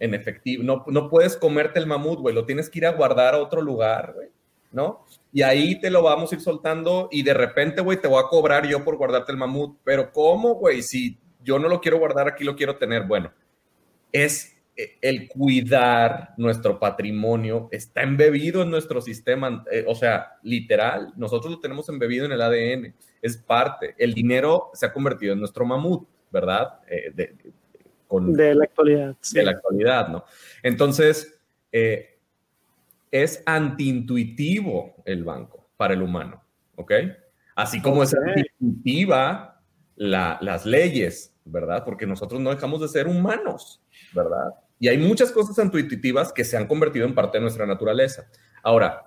[0.00, 3.34] en efectivo, no, no puedes comerte el mamut, güey, lo tienes que ir a guardar
[3.34, 4.28] a otro lugar, güey,
[4.72, 5.04] ¿no?
[5.32, 8.28] y ahí te lo vamos a ir soltando y de repente, güey, te voy a
[8.28, 9.78] cobrar yo por guardarte el mamut.
[9.84, 10.82] Pero ¿cómo, güey?
[10.82, 13.04] Si yo no lo quiero guardar, aquí lo quiero tener.
[13.04, 13.32] Bueno,
[14.10, 21.12] es eh, el cuidar nuestro patrimonio, está embebido en nuestro sistema, eh, o sea, literal,
[21.16, 23.94] nosotros lo tenemos embebido en el ADN, es parte.
[23.98, 26.80] El dinero se ha convertido en nuestro mamut, ¿verdad?
[26.88, 27.36] Eh, de,
[28.08, 29.16] con, de la actualidad.
[29.32, 30.24] De la actualidad, ¿no?
[30.60, 31.38] Entonces,
[31.70, 32.18] eh,
[33.10, 36.42] es antiintuitivo el banco para el humano,
[36.76, 36.92] ¿ok?
[37.56, 39.60] Así como es antiintuitiva
[39.96, 41.84] las leyes, ¿verdad?
[41.84, 43.82] Porque nosotros no dejamos de ser humanos,
[44.14, 44.54] ¿verdad?
[44.78, 48.30] Y hay muchas cosas intuitivas que se han convertido en parte de nuestra naturaleza.
[48.62, 49.04] Ahora,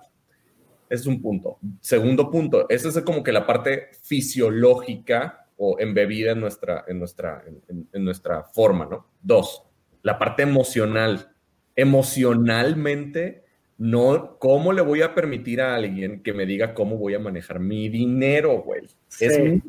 [0.88, 1.58] es un punto.
[1.80, 7.42] Segundo punto, esa es como que la parte fisiológica o embebida en nuestra, en nuestra,
[7.68, 9.08] en nuestra forma, ¿no?
[9.20, 9.64] Dos,
[10.02, 11.34] la parte emocional.
[11.74, 13.43] Emocionalmente
[13.84, 17.60] no, ¿cómo le voy a permitir a alguien que me diga cómo voy a manejar
[17.60, 18.88] mi dinero, güey?
[19.20, 19.60] Es mío,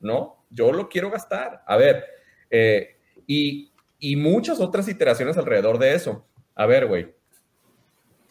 [0.00, 0.44] ¿no?
[0.50, 1.62] Yo lo quiero gastar.
[1.64, 2.04] A ver,
[2.50, 3.70] eh, y,
[4.16, 6.26] muchas otras iteraciones alrededor de eso.
[6.56, 7.14] A ver, güey.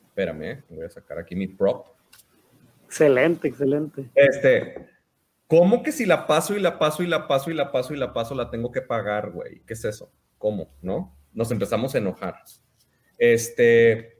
[0.09, 1.87] Espérame, eh, voy a sacar aquí mi prop.
[2.87, 4.09] Excelente, excelente.
[4.13, 4.85] Este,
[5.47, 7.97] ¿cómo que si la paso y la paso y la paso y la paso y
[7.97, 9.61] la paso la tengo que pagar, güey?
[9.65, 10.11] ¿Qué es eso?
[10.37, 10.75] ¿Cómo?
[10.81, 11.17] ¿No?
[11.33, 12.35] Nos empezamos a enojar.
[13.17, 14.10] Este,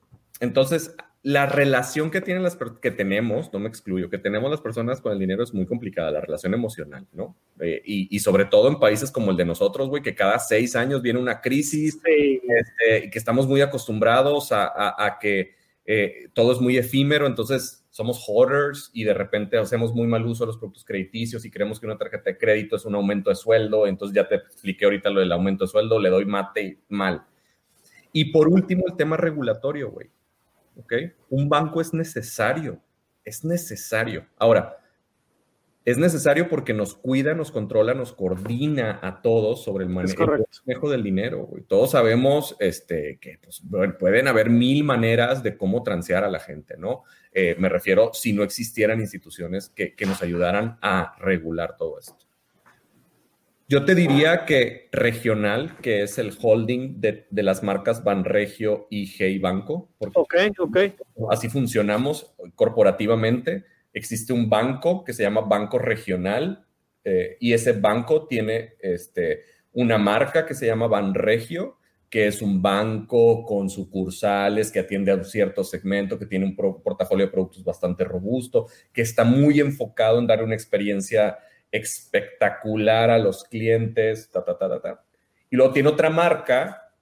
[0.42, 5.00] entonces, la relación que tienen las que tenemos, no me excluyo, que tenemos las personas
[5.00, 7.38] con el dinero es muy complicada, la relación emocional, ¿no?
[7.60, 11.04] Eh, y, sobre todo en países como el de nosotros, güey, que cada seis años
[11.04, 15.52] viene una crisis, este, y que estamos muy acostumbrados a, que
[15.86, 20.44] eh, todo es muy efímero, entonces somos hoarders y de repente hacemos muy mal uso
[20.44, 23.36] de los productos crediticios y creemos que una tarjeta de crédito es un aumento de
[23.36, 27.26] sueldo, entonces ya te expliqué ahorita lo del aumento de sueldo, le doy mate mal.
[28.12, 30.10] Y por último, el tema regulatorio, güey
[30.76, 30.94] ¿ok?
[31.30, 32.82] Un banco es necesario,
[33.24, 34.28] es necesario.
[34.38, 34.78] Ahora,
[35.84, 41.02] es necesario porque nos cuida, nos controla, nos coordina a todos sobre el manejo, del
[41.02, 41.50] dinero.
[41.68, 43.64] Todos sabemos este, que pues,
[43.98, 47.04] pueden haber mil maneras de cómo transear a la gente, ¿no?
[47.32, 52.26] Eh, me refiero si no existieran instituciones que, nos ayudaran a regular todo esto.
[53.72, 59.40] Yo te diría que regional, que es el holding de, las marcas Banregio y Hey
[59.40, 59.90] Banco.
[60.00, 60.78] ok, ok.
[61.30, 66.66] Así funcionamos corporativamente existe un banco que se llama Banco Regional
[67.06, 71.78] eh, y ese banco tiene este, una marca que se llama Banregio,
[72.10, 76.58] que es un banco con sucursales que atiende a un cierto segmento, que tiene un
[76.58, 81.38] portafolio de productos bastante robusto, que está muy enfocado en dar una experiencia
[81.72, 85.04] espectacular a los clientes, ta, ta, ta, ta.
[85.50, 86.94] Y luego tiene otra marca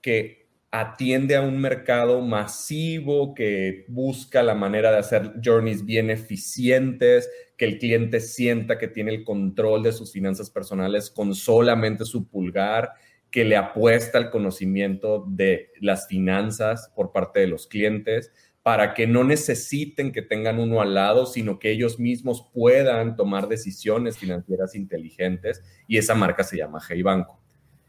[0.00, 7.30] que atiende a un mercado masivo que busca la manera de hacer journeys bien eficientes,
[7.56, 12.28] que el cliente sienta que tiene el control de sus finanzas personales con solamente su
[12.28, 12.92] pulgar,
[13.30, 18.32] que le apuesta al conocimiento de las finanzas por parte de los clientes
[18.62, 23.48] para que no necesiten que tengan uno al lado, sino que ellos mismos puedan tomar
[23.48, 27.40] decisiones financieras inteligentes y esa marca se llama Hey Banco.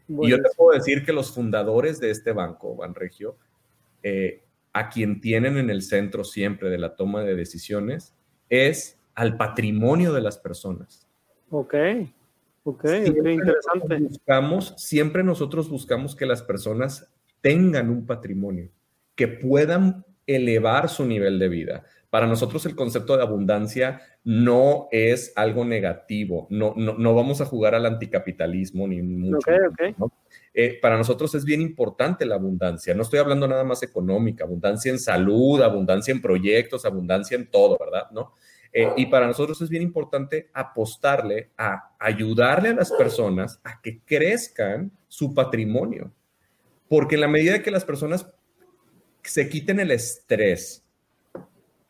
[0.08, 3.36] Y yo te puedo decir que los fundadores de este banco, Banregio,
[4.02, 8.14] eh, a quien tienen en el centro siempre de la toma de decisiones,
[8.48, 11.06] es al patrimonio de las personas.
[11.50, 11.74] Ok,
[12.64, 13.98] ok, interesante.
[14.00, 18.70] Buscamos, siempre nosotros buscamos que las personas tengan un patrimonio,
[19.14, 21.84] que puedan elevar su nivel de vida.
[22.10, 27.74] Para nosotros el concepto de abundancia no es algo negativo, no, no, vamos a jugar
[27.76, 29.48] al anticapitalismo ni mucho.
[30.52, 34.90] Eh, para nosotros es bien importante la abundancia, no estoy hablando nada más económica, abundancia
[34.90, 38.10] en salud, abundancia en proyectos, abundancia en todo, ¿verdad?
[38.10, 38.34] ¿No?
[38.72, 44.00] Eh, y para nosotros es bien importante apostarle a ayudarle a las personas a que
[44.04, 46.12] crezcan su patrimonio,
[46.88, 48.26] porque en la medida que las personas
[49.22, 50.84] se quiten el estrés,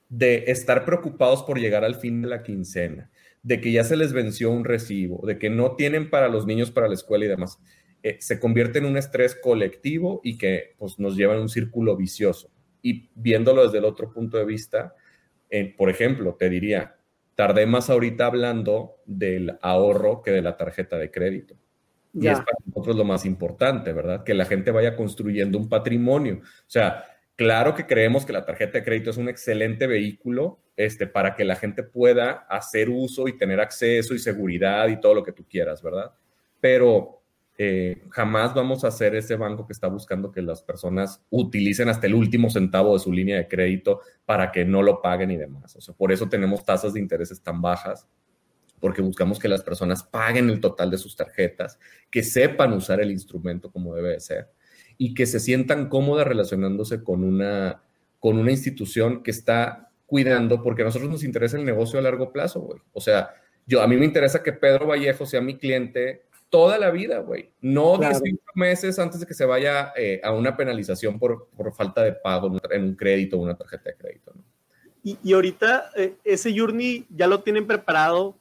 [0.08, 3.10] de estar preocupados por llegar al fin de la quincena,
[3.42, 6.70] de que ya se les venció un recibo, de que no tienen para los niños
[6.70, 7.58] para la escuela y demás,
[8.02, 11.96] eh, se convierte en un estrés colectivo y que pues, nos lleva en un círculo
[11.96, 12.50] vicioso.
[12.82, 14.94] Y viéndolo desde el otro punto de vista,
[15.48, 16.96] eh, por ejemplo, te diría,
[17.34, 21.56] tardé más ahorita hablando del ahorro que de la tarjeta de crédito.
[22.12, 24.24] Y es para nosotros lo más importante, ¿verdad?
[24.24, 26.40] Que la gente vaya construyendo un patrimonio.
[26.42, 27.04] O sea,
[27.40, 31.46] Claro que creemos que la tarjeta de crédito es un excelente vehículo este, para que
[31.46, 35.46] la gente pueda hacer uso y tener acceso y seguridad y todo lo que tú
[35.48, 36.12] quieras, ¿verdad?
[36.60, 37.22] Pero
[37.56, 42.08] eh, jamás vamos a ser ese banco que está buscando que las personas utilicen hasta
[42.08, 45.74] el último centavo de su línea de crédito para que no lo paguen y demás.
[45.76, 48.06] O sea, por eso tenemos tasas de intereses tan bajas,
[48.80, 51.78] porque buscamos que las personas paguen el total de sus tarjetas,
[52.10, 54.50] que sepan usar el instrumento como debe de ser
[55.02, 57.82] y que se sientan cómodas relacionándose con una,
[58.18, 62.34] con una institución que está cuidando, porque a nosotros nos interesa el negocio a largo
[62.34, 62.80] plazo, güey.
[62.92, 63.30] O sea,
[63.66, 67.50] yo, a mí me interesa que Pedro Vallejo sea mi cliente toda la vida, güey.
[67.62, 68.20] No claro.
[68.54, 72.54] meses antes de que se vaya eh, a una penalización por, por, falta de pago
[72.70, 74.34] en un crédito o una tarjeta de crédito.
[74.34, 74.44] ¿no?
[75.02, 78.38] Y, y, ahorita eh, ese journey ya lo tienen preparado.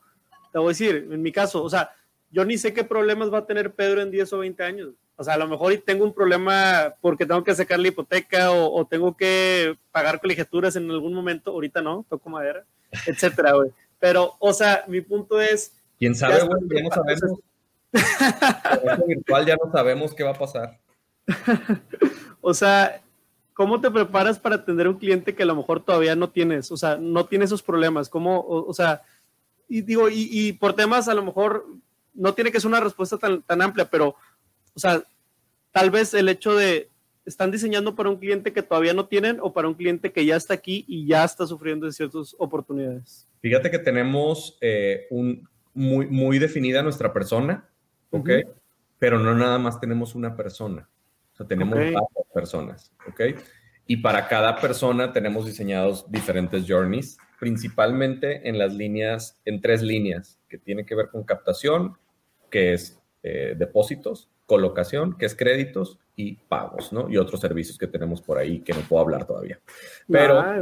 [0.51, 1.91] Te voy a decir, en mi caso, o sea,
[2.29, 4.89] yo ni sé qué problemas va a tener Pedro en 10 o 20 años.
[5.19, 8.85] O sea, a lo mejor tengo un problema porque tengo que sacar la hipoteca o,
[8.85, 11.51] tengo que pagar colegiaturas en algún momento.
[11.51, 12.63] Ahorita no, toco madera,
[13.05, 13.69] etcétera, güey.
[13.99, 15.73] Pero, o sea, mi punto es.
[15.97, 17.39] Quién sabe, güey, ya, no sabemos.
[19.07, 20.79] virtual ya no sabemos qué va a pasar.
[22.39, 23.01] o sea,
[23.53, 26.71] ¿cómo te preparas para atender a un cliente que a lo mejor todavía no tienes?
[26.71, 28.07] O sea, no tiene esos problemas.
[28.07, 29.01] ¿Cómo, o, sea,
[29.67, 31.65] y digo, y, y, por temas a lo mejor
[32.13, 34.15] no tiene que ser una respuesta tan, tan amplia, pero
[34.73, 35.03] o sea,
[35.71, 36.89] tal vez el hecho de
[37.25, 40.35] están diseñando para un cliente que todavía no tienen o para un cliente que ya
[40.35, 43.27] está aquí y ya está sufriendo de ciertas oportunidades.
[43.41, 47.69] Fíjate que tenemos eh, un, muy, muy definida nuestra persona,
[48.09, 48.29] ¿ok?
[48.97, 50.89] Pero no nada más tenemos una persona,
[51.33, 53.21] o sea, tenemos varias personas, ¿ok?
[53.85, 60.39] Y para cada persona tenemos diseñados diferentes journeys, principalmente en las líneas, en tres líneas,
[60.49, 61.95] que tienen que ver con captación,
[62.51, 67.07] que es eh, depósitos, colocación, que es créditos y pagos, ¿no?
[67.07, 69.59] Y otros servicios que tenemos por ahí que no puedo hablar todavía.
[70.11, 70.57] Pero, ah,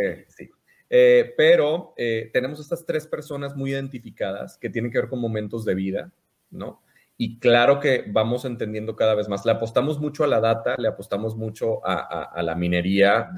[0.00, 0.48] eh, sí.
[0.88, 5.64] Eh, pero eh, tenemos estas tres personas muy identificadas que tienen que ver con momentos
[5.64, 6.12] de vida,
[6.50, 6.80] ¿no?
[7.16, 9.44] Y claro que vamos entendiendo cada vez más.
[9.44, 13.28] Le apostamos mucho a la data, le apostamos mucho a, la minería.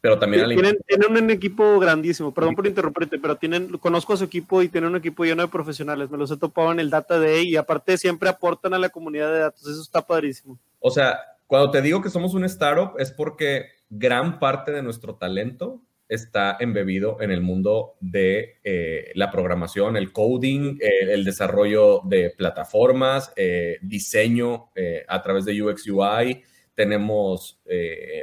[0.00, 4.24] Pero también tienen, tienen, un equipo grandísimo, perdón por interrumpirte, pero tienen, conozco a su
[4.24, 7.18] equipo y tienen un equipo lleno de profesionales, me los he topado en el Data
[7.18, 10.58] Day y aparte siempre aportan a la comunidad de datos, eso está padrísimo.
[10.80, 15.16] O sea, cuando te digo que somos un startup es porque gran parte de nuestro
[15.16, 22.00] talento está embebido en el mundo de eh, la programación, el coding, eh, el desarrollo
[22.04, 24.70] de plataformas, eh, diseño
[25.06, 26.42] a través de UX UI.
[26.78, 27.60] Tenemos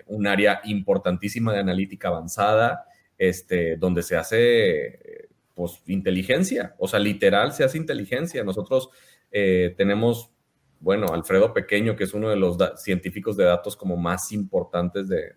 [0.08, 2.86] un área importantísima de analítica avanzada,
[3.18, 8.46] este, donde se hace pues, inteligencia, o sea, literal se hace inteligencia.
[8.46, 8.90] Nosotros
[9.30, 10.32] tenemos
[10.80, 15.36] bueno, Alfredo Pequeño, que es uno de los científicos de datos como más importantes de,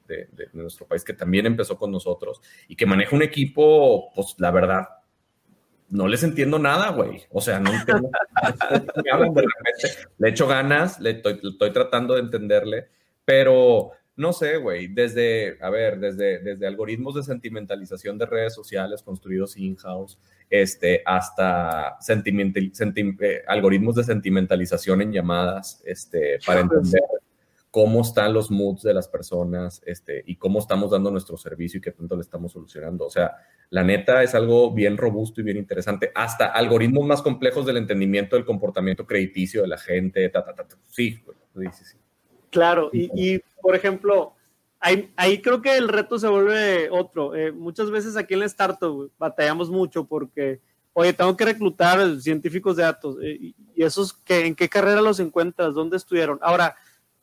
[0.52, 4.88] nuestro país, que también empezó con nosotros y que maneja un equipo, pues la verdad,
[5.88, 7.22] no les entiendo nada, güey.
[7.30, 8.10] O sea, no entiendo.
[10.18, 12.88] le echo ganas, le estoy, tratando de entenderle,
[13.28, 19.02] pero no sé, güey, desde, a ver, desde, desde algoritmos de sentimentalización de redes sociales
[19.02, 20.18] construidos in-house,
[20.48, 27.02] este, hasta eh, algoritmos de sentimentalización en llamadas, este, para entender
[27.70, 31.80] cómo están los moods de las personas, este, y cómo estamos dando nuestro servicio y
[31.82, 33.04] qué tanto le estamos solucionando.
[33.04, 33.32] O sea,
[33.68, 36.12] la neta es algo bien robusto y bien interesante.
[36.14, 40.32] Hasta algoritmos más complejos del entendimiento del comportamiento crediticio de la gente,
[40.86, 41.22] Sí,
[41.74, 41.98] sí, sí.
[42.50, 44.34] Claro, y, y por ejemplo,
[44.80, 47.34] Ahí, ahí, creo que el reto se vuelve otro.
[47.34, 50.60] Eh, muchas veces aquí en la startup batallamos mucho porque,
[50.92, 53.16] oye, tengo que reclutar científicos de datos.
[53.20, 55.74] Eh, y esos, que, ¿en qué carrera los encuentras?
[55.74, 56.38] ¿Dónde estudiaron?
[56.42, 56.76] Ahora,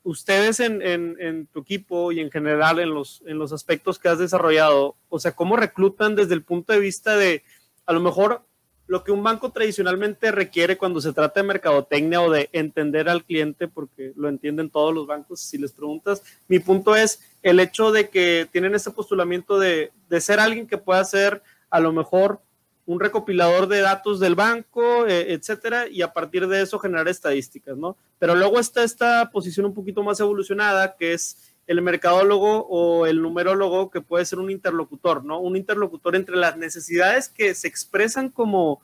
[0.03, 4.09] ustedes en, en, en, tu equipo y en general en los, en los aspectos que
[4.09, 7.43] has desarrollado, o sea, ¿cómo reclutan desde el punto de vista de,
[7.85, 8.45] a lo mejor,
[8.87, 13.23] lo que un banco tradicionalmente requiere cuando se trata de mercadotecnia o de entender al
[13.23, 17.91] cliente, porque lo entienden todos los bancos, si les preguntas, mi punto es el hecho
[17.91, 22.39] de que tienen ese postulamiento de, ser alguien que pueda ser a lo mejor
[22.85, 27.75] un recopilador de datos del banco, eh, etcétera, y a partir de eso generar estadísticas,
[27.75, 27.97] ¿no?
[28.19, 33.21] Pero luego está esta posición un poquito más evolucionada, que es el mercadólogo o el
[33.21, 35.39] numerólogo que puede ser un interlocutor, ¿no?
[35.39, 38.81] Un interlocutor entre las necesidades que se expresan como,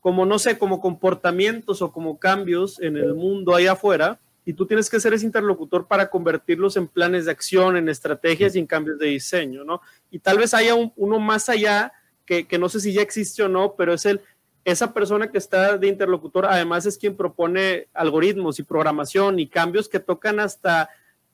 [0.00, 4.66] como no sé, como comportamientos o como cambios en el mundo ahí afuera, y tú
[4.66, 8.66] tienes que ser ese interlocutor para convertirlos en planes de acción, en estrategias y en
[8.66, 9.80] cambios de diseño, ¿no?
[10.10, 11.92] Y tal vez haya uno más allá
[12.24, 14.20] que, que no sé si ya existe o no, pero es el,
[14.64, 19.88] esa persona que está de interlocutor además es quien propone algoritmos y programación y cambios
[19.88, 20.90] que tocan hasta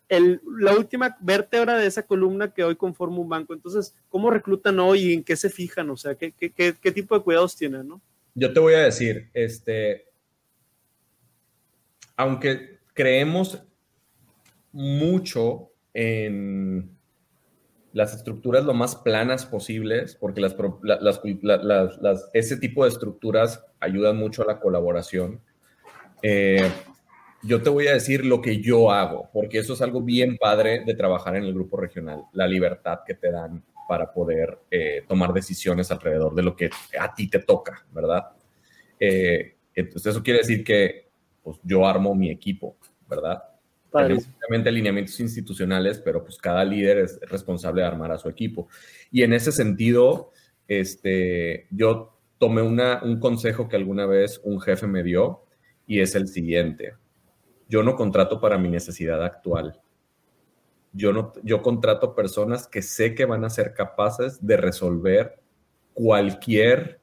[0.09, 3.55] la última vértebra de esa columna que hoy conforma un banco.
[3.55, 5.91] Entonces, ¿cómo reclutan hoy y en qué se fijan?
[5.91, 7.89] O sea, ¿qué, qué, tipo de cuidados tienen?
[7.89, 8.01] ¿no?
[8.35, 10.07] Yo te voy a decir, este,
[12.17, 13.63] aunque creemos
[14.73, 16.97] mucho en
[17.93, 20.55] las estructuras lo más planas posibles, porque las,
[22.35, 25.41] ese tipo de estructuras ayudan mucho a la colaboración.
[26.23, 26.71] Eh,
[27.47, 30.83] yo te voy a decir lo que yo hago, porque eso es algo bien padre
[30.85, 35.33] de trabajar en el grupo regional, la libertad que te dan para poder eh, tomar
[35.33, 38.25] decisiones alrededor de lo que a ti te toca, ¿verdad?
[38.99, 41.09] Eh, entonces eso quiere decir que
[41.43, 42.77] pues, yo armo mi equipo,
[43.09, 43.43] ¿verdad?
[43.93, 48.69] Tenemos alineamientos institucionales, pero pues cada líder es responsable de armar a su equipo.
[49.11, 50.33] Y en ese sentido,
[50.69, 55.45] este, yo tomé una, un consejo que alguna vez un jefe me dio
[55.87, 56.95] y es el siguiente
[57.69, 59.81] yo no contrato para mi necesidad actual.
[60.93, 65.39] Yo, no, yo contrato personas que sé que van a ser capaces de resolver
[65.93, 67.01] cualquier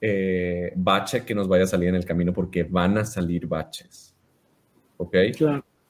[0.00, 4.14] eh, bache que nos vaya a salir en el camino, porque van a salir baches.
[4.96, 5.12] ¿Ok?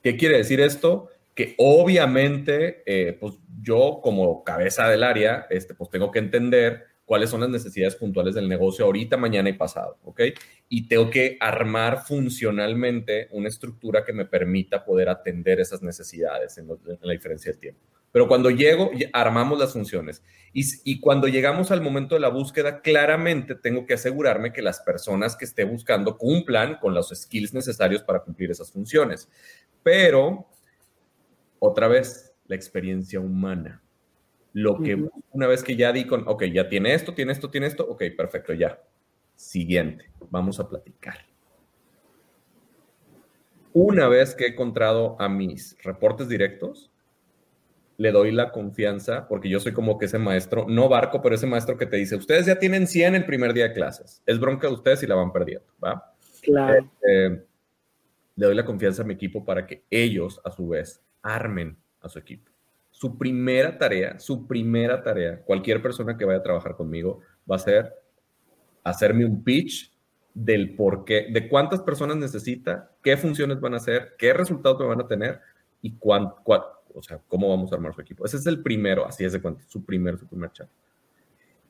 [0.02, 1.08] ¿Qué quiere decir esto?
[1.34, 7.30] Que obviamente, eh, pues yo como cabeza del área, este, pues tengo que entender cuáles
[7.30, 10.20] son las necesidades puntuales del negocio ahorita, mañana y pasado, ¿ok?
[10.68, 16.68] Y tengo que armar funcionalmente una estructura que me permita poder atender esas necesidades en,
[16.68, 17.80] la diferencia del tiempo.
[18.12, 20.22] Pero cuando llego, armamos las funciones.
[20.52, 24.80] Y, y, cuando llegamos al momento de la búsqueda, claramente tengo que asegurarme que las
[24.80, 29.30] personas que esté buscando cumplan con los skills necesarios para cumplir esas funciones.
[29.82, 30.46] Pero,
[31.58, 33.81] otra vez, la experiencia humana
[34.52, 37.66] lo que una vez que ya di con, ok, ya tiene esto, tiene esto, tiene
[37.66, 38.80] esto, ok, perfecto, ya.
[39.34, 41.16] Siguiente, vamos a platicar.
[43.72, 46.90] Una vez que he encontrado a mis reportes directos,
[47.96, 51.46] le doy la confianza, porque yo soy como que ese maestro, no barco, pero ese
[51.46, 54.22] maestro que te dice, ustedes ya tienen 100 el primer día de clases.
[54.26, 56.14] Es bronca de ustedes y la van perdiendo, ¿va?
[56.42, 56.84] Claro.
[56.84, 57.46] Este,
[58.36, 62.08] le doy la confianza a mi equipo para que ellos, a su vez, armen a
[62.08, 62.51] su equipo
[63.02, 67.18] su primera tarea, su primera tarea, cualquier persona que vaya a trabajar conmigo,
[67.50, 67.92] va a ser
[68.84, 69.92] hacerme un pitch
[70.32, 74.86] del por qué, de cuántas personas necesita, qué funciones van a hacer, qué resultados me
[74.86, 75.40] van a tener
[75.80, 78.24] y cuán, o sea, cómo vamos a armar su equipo.
[78.24, 80.68] Ese es el primero, así es de cuánto, su primer, su primer chat.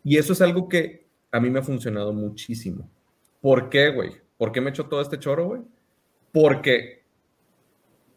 [0.05, 2.91] Y eso es algo que a mí me ha funcionado muchísimo.
[3.41, 4.11] ¿Por qué, güey?
[4.37, 5.63] ¿Por qué me he hecho todo este choro, güey?
[6.31, 7.02] Porque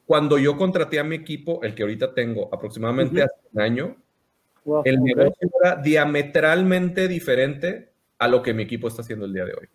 [0.06, 3.96] cuando yo contraté a mi equipo, el que ahorita tengo aproximadamente hace un año,
[4.84, 9.54] el negocio era diametralmente diferente a lo que mi equipo está haciendo el día de
[9.54, 9.68] hoy.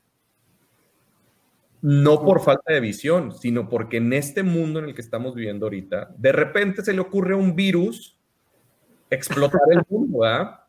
[1.83, 5.67] No por falta de visión, sino porque en este mundo en el que estamos viviendo
[5.67, 8.19] ahorita, de repente se le ocurre a un virus
[9.09, 10.61] explotar el mundo, ¿verdad?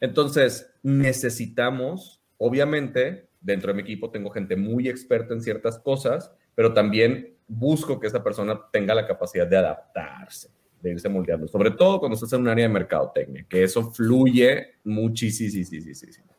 [0.00, 6.74] Entonces, necesitamos, obviamente, dentro de mi equipo tengo gente muy experta en ciertas cosas, pero
[6.74, 11.98] también busco que esa persona tenga la capacidad de adaptarse, de irse moldeando, sobre todo
[12.00, 16.34] cuando estás en un área de mercadotecnia, que eso fluye muchísimo.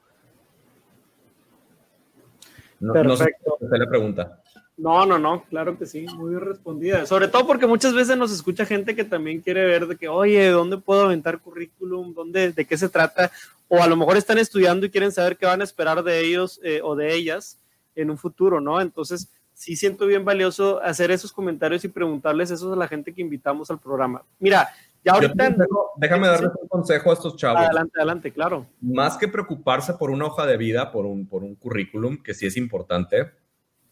[2.80, 3.58] No, Perfecto.
[3.60, 4.42] No sé la pregunta.
[4.78, 7.06] No, no, no, claro que sí, muy bien respondida.
[7.06, 10.50] Sobre todo porque muchas veces nos escucha gente que también quiere ver de que, oye,
[10.50, 12.14] ¿dónde puedo aventar currículum?
[12.14, 13.32] ¿Dónde, ¿De qué se trata?
[13.70, 16.60] O a lo mejor están estudiando y quieren saber qué van a esperar de ellos
[16.62, 17.58] eh, o de ellas
[17.96, 18.82] en un futuro, ¿no?
[18.82, 23.22] Entonces, sí siento bien valioso hacer esos comentarios y preguntarles eso a la gente que
[23.22, 24.24] invitamos al programa.
[24.38, 24.70] Mira,
[25.04, 25.56] ya ahorita...
[25.98, 27.62] déjame darles un consejo a estos chavos.
[27.62, 28.68] Adelante, adelante, claro.
[28.82, 32.46] Más que preocuparse por una hoja de vida, por un, por un currículum, que sí
[32.46, 33.32] es importante,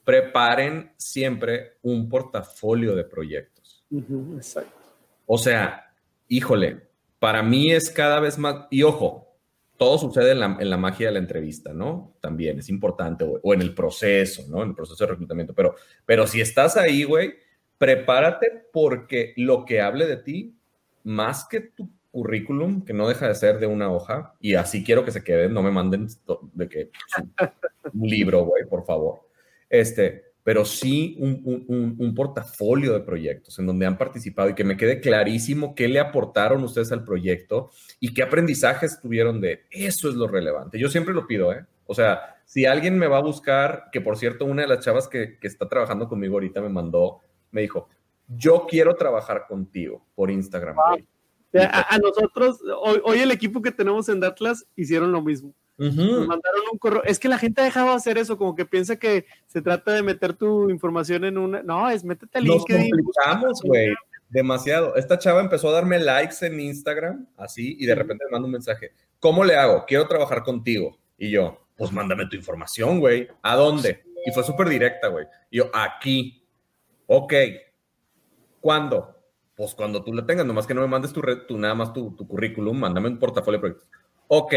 [0.04, 3.86] preparen siempre un portafolio de proyectos.
[4.36, 4.78] exacto.
[5.26, 5.94] O sea,
[6.28, 6.90] híjole,
[7.20, 9.33] para mí es cada vez más, y ojo,
[9.78, 12.16] todo sucede en la, en la magia de la entrevista, ¿no?
[12.22, 14.64] También es importante, o, en el proceso, ¿no?
[14.64, 17.34] En el proceso de reclutamiento, pero, pero si estás ahí, güey,
[17.78, 20.56] prepárate porque lo que hable de ti
[21.04, 25.04] más que tu currículum, que no deja de ser de una hoja, y así quiero
[25.04, 26.08] que se quede, no me manden
[26.54, 26.92] de que
[27.94, 29.28] un libro, güey, por favor.
[29.70, 34.76] Este, pero sí un, un, portafolio de proyectos en donde han participado y que me
[34.76, 40.16] quede clarísimo qué le aportaron ustedes al proyecto y qué aprendizajes tuvieron de eso es
[40.16, 40.78] lo relevante.
[40.78, 41.66] Yo siempre lo pido, ¿eh?
[41.86, 45.08] O sea, si alguien me va a buscar, que por cierto, una de las chavas
[45.08, 47.20] que, que está trabajando conmigo ahorita me mandó,
[47.52, 47.88] me dijo,
[48.28, 50.76] yo quiero trabajar contigo por Instagram.
[51.56, 52.60] A, nosotros,
[53.04, 55.54] hoy, el equipo que tenemos en Atlas hicieron lo mismo.
[55.78, 57.04] Nos mandaron un correo.
[57.04, 59.92] Es que la gente ha dejado de hacer eso, como que piensa que se trata
[59.94, 61.64] de meter tu información en una.
[61.64, 63.94] No, es métete al Nos complicamos, güey.
[64.30, 64.96] Demasiado.
[64.96, 68.52] Esta chava empezó a darme likes en Instagram, así, y de repente me manda un
[68.52, 68.92] mensaje.
[69.20, 69.86] ¿Cómo le hago?
[69.86, 70.98] Quiero trabajar contigo.
[71.18, 73.28] Y yo, pues mándame tu información, güey.
[73.42, 74.04] ¿A dónde?
[74.26, 75.26] Y fue súper directa, güey.
[75.52, 76.40] Y yo, aquí.
[77.06, 77.34] Ok,
[78.64, 79.14] ¿Cuándo?
[79.58, 82.16] Pues cuando tú la tengas, nomás que no me mandes tu, tu nada más tu,
[82.16, 83.90] currículum, mándame un portafolio de proyectos.
[84.30, 84.54] Ok,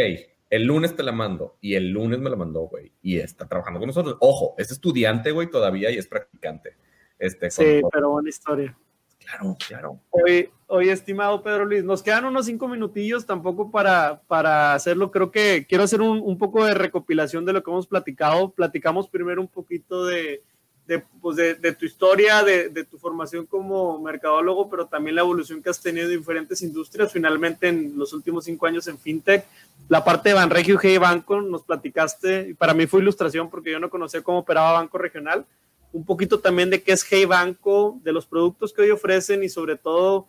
[0.50, 3.80] el lunes te la mando y el lunes me la mandó, güey, y está trabajando
[3.80, 4.16] con nosotros.
[4.20, 6.76] Ojo, es estudiante, güey, todavía y es practicante.
[7.18, 8.76] Este, sí, pero buena historia.
[9.18, 10.00] Claro, claro.
[10.10, 15.10] Hoy, hoy, estimado Pedro Luis, nos quedan unos cinco minutillos tampoco para, para hacerlo.
[15.10, 18.52] Creo que quiero hacer un, un poco de recopilación de lo que hemos platicado.
[18.52, 20.44] Platicamos primero un poquito de,
[20.86, 25.70] de, pues de, tu historia, de, tu formación como mercadólogo, pero también la evolución que
[25.70, 29.44] has tenido en diferentes industrias, finalmente en los últimos cinco años en FinTech.
[29.88, 33.80] La parte de Banregio y Banco, nos platicaste, y para mí fue ilustración porque yo
[33.80, 35.44] no conocía cómo operaba Banco Regional,
[35.92, 39.48] un poquito también de qué es Hey Banco, de los productos que hoy ofrecen y
[39.48, 40.26] sobre todo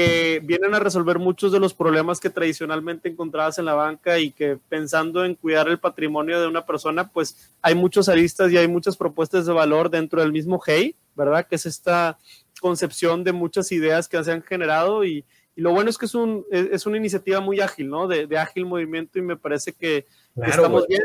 [0.00, 4.30] que vienen a resolver muchos de los problemas que tradicionalmente encontrabas en la banca y
[4.30, 8.66] que pensando en cuidar el patrimonio de una persona, pues hay muchos aristas y hay
[8.66, 11.46] muchas propuestas de valor dentro del mismo Hey, ¿verdad?
[11.46, 12.16] Que es esta
[12.62, 15.22] concepción de muchas ideas que se han generado y,
[15.56, 18.08] lo bueno es que es, un, es una iniciativa muy ágil, ¿no?
[18.08, 21.02] De, ágil movimiento y me parece que, estamos bien.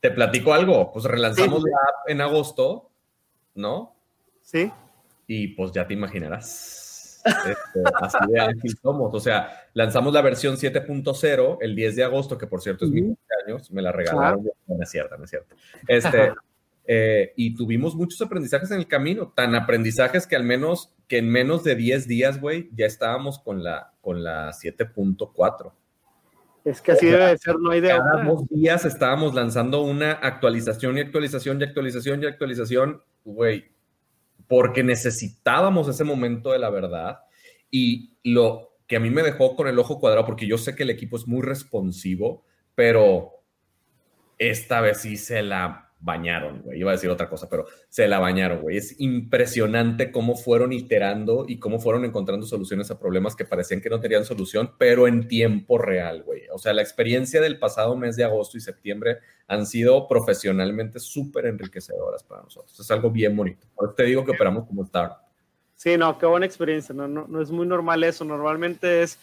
[0.00, 2.90] Te platico algo, pues relanzamos la app en agosto,
[3.54, 3.94] ¿no?
[4.42, 4.72] Sí.
[5.28, 6.85] Y pues ya te imaginarás
[7.26, 9.14] este, así de ágil somos.
[9.14, 13.02] O sea, lanzamos la versión 7.0 el 10 de agosto, que por cierto es mi
[13.02, 14.48] cumpleaños, me la regalaron.
[14.66, 15.54] No, es cierto, no es cierto.
[15.86, 16.32] Este,
[16.86, 21.28] eh, y tuvimos muchos aprendizajes en el camino, tan aprendizajes que al menos, que en
[21.28, 25.72] menos de 10 días, güey, ya estábamos con la, con la 7.4.
[26.64, 30.98] Es que así debe ser, no hay de Cada dos días estábamos lanzando una actualización
[30.98, 33.70] y actualización y actualización y actualización, güey,
[34.48, 37.20] porque necesitábamos ese momento de la verdad
[37.70, 40.84] y lo que a mí me dejó con el ojo cuadrado, porque yo sé que
[40.84, 42.44] el equipo es muy responsivo,
[42.74, 43.32] pero
[44.38, 46.80] esta vez sí se la bañaron, güey.
[46.80, 48.76] Iba a decir otra cosa, pero se la bañaron, güey.
[48.76, 53.90] Es impresionante cómo fueron iterando y cómo fueron encontrando soluciones a problemas que parecían que
[53.90, 56.42] no tenían solución, pero en tiempo real, güey.
[56.52, 59.18] O sea, la experiencia del pasado mes de agosto y septiembre
[59.48, 62.78] han sido profesionalmente súper enriquecedoras para nosotros.
[62.78, 63.66] Es algo bien bonito.
[63.96, 65.26] Te digo que operamos como startup.
[65.76, 66.94] Sí, no, qué buena experiencia.
[66.94, 68.24] No, no, no es muy normal eso.
[68.24, 69.18] Normalmente es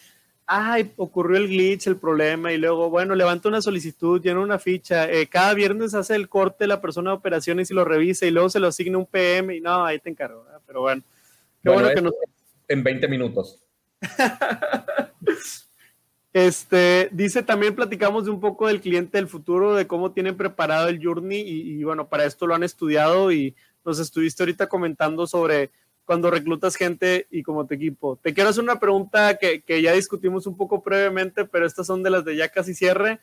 [0.46, 5.10] ay, ocurrió el glitch, el problema, y luego, bueno, levanta una solicitud, llena una ficha,
[5.10, 8.50] eh, cada viernes hace el corte la persona de operaciones y lo revisa, y luego
[8.50, 11.02] se lo asigna un PM, y no, ahí te encargo, pero bueno.
[11.64, 12.14] Qué bueno, que nos...
[12.68, 13.64] En 20 minutos.
[16.34, 20.88] Este, dice, también platicamos de un poco del cliente del futuro, de cómo tienen preparado
[20.88, 25.28] el journey y, y, bueno, para esto lo han estudiado y nos estuviste ahorita comentando
[25.28, 25.70] sobre
[26.06, 28.18] cuando reclutas gente y como tu equipo.
[28.22, 32.04] Te quiero hacer una pregunta que, que, ya discutimos un poco previamente, pero estas son
[32.04, 33.20] de las de ya casi cierre.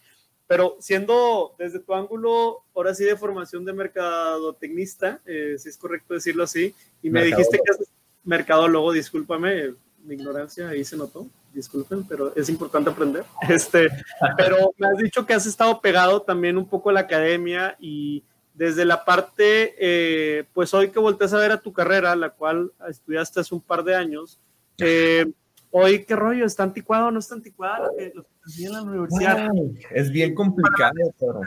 [0.47, 6.15] Pero siendo desde tu ángulo, ahora sí de formación de mercadotecnista, eh, si es correcto
[6.15, 7.89] decirlo así, y me dijiste que es
[8.25, 13.25] mercadólogo, discúlpame, mi ignorancia ahí se notó, disculpen, pero es importante aprender.
[13.49, 13.89] Este,
[14.37, 18.25] pero me has dicho que has estado pegado también un poco a la academia y
[18.61, 22.71] desde la parte, eh, pues hoy que volteas a ver a tu carrera, la cual
[22.91, 24.39] estudiaste hace un par de años,
[24.77, 25.25] eh,
[25.71, 28.83] hoy qué rollo, ¿está anticuado o no está anticuada lo que, lo que en la
[28.83, 29.49] universidad?
[29.95, 31.41] es bien complicado, pero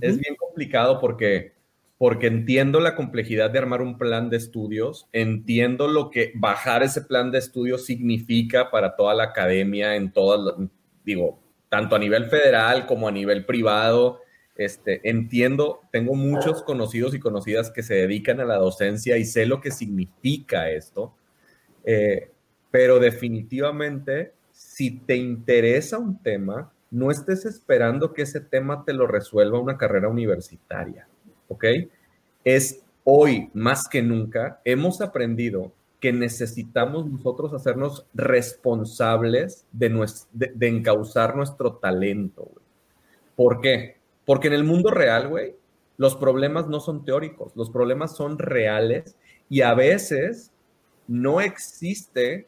[0.00, 1.52] es bien complicado porque,
[1.98, 7.02] porque entiendo la complejidad de armar un plan de estudios, entiendo lo que bajar ese
[7.02, 10.56] plan de estudios significa para toda la academia, en todas,
[11.04, 11.38] digo,
[11.68, 14.20] tanto a nivel federal como a nivel privado
[14.60, 19.46] este, entiendo, tengo muchos conocidos y conocidas que se dedican a la docencia y sé
[19.46, 21.14] lo que significa esto,
[21.82, 22.30] eh,
[22.70, 29.06] pero definitivamente, si te interesa un tema, no estés esperando que ese tema te lo
[29.06, 31.08] resuelva una carrera universitaria,
[31.48, 31.64] ¿ok?
[32.44, 41.34] Es hoy más que nunca, hemos aprendido que necesitamos nosotros hacernos responsables de, de, encauzar
[41.34, 42.50] nuestro talento.
[43.36, 43.99] ¿Por qué?
[44.30, 45.56] Porque en el mundo real, güey,
[45.96, 49.16] los problemas no son teóricos, los problemas son reales
[49.48, 50.52] y a veces
[51.08, 52.46] no existe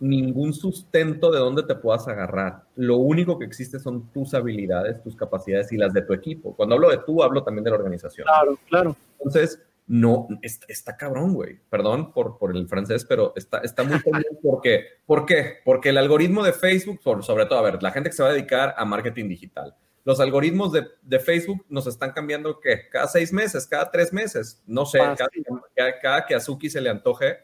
[0.00, 2.62] ningún sustento de donde te puedas agarrar.
[2.74, 6.56] Lo único que existe son tus habilidades, tus capacidades y las de tu equipo.
[6.56, 8.24] Cuando hablo de tú, hablo también de la organización.
[8.24, 8.96] Claro, claro.
[9.18, 11.60] Entonces, no, está, cabrón, güey.
[11.68, 15.56] Perdón por, por el francés, pero está, está muy cabrón porque, ¿por qué?
[15.66, 18.32] Porque el algoritmo de Facebook, sobre todo, a ver, la gente que se va a
[18.32, 22.88] dedicar a marketing digital, los algoritmos de, Facebook nos están cambiando ¿qué?
[22.90, 24.98] cada seis meses, cada tres meses, no sé,
[26.02, 27.38] cada, que a Suki se le antoje.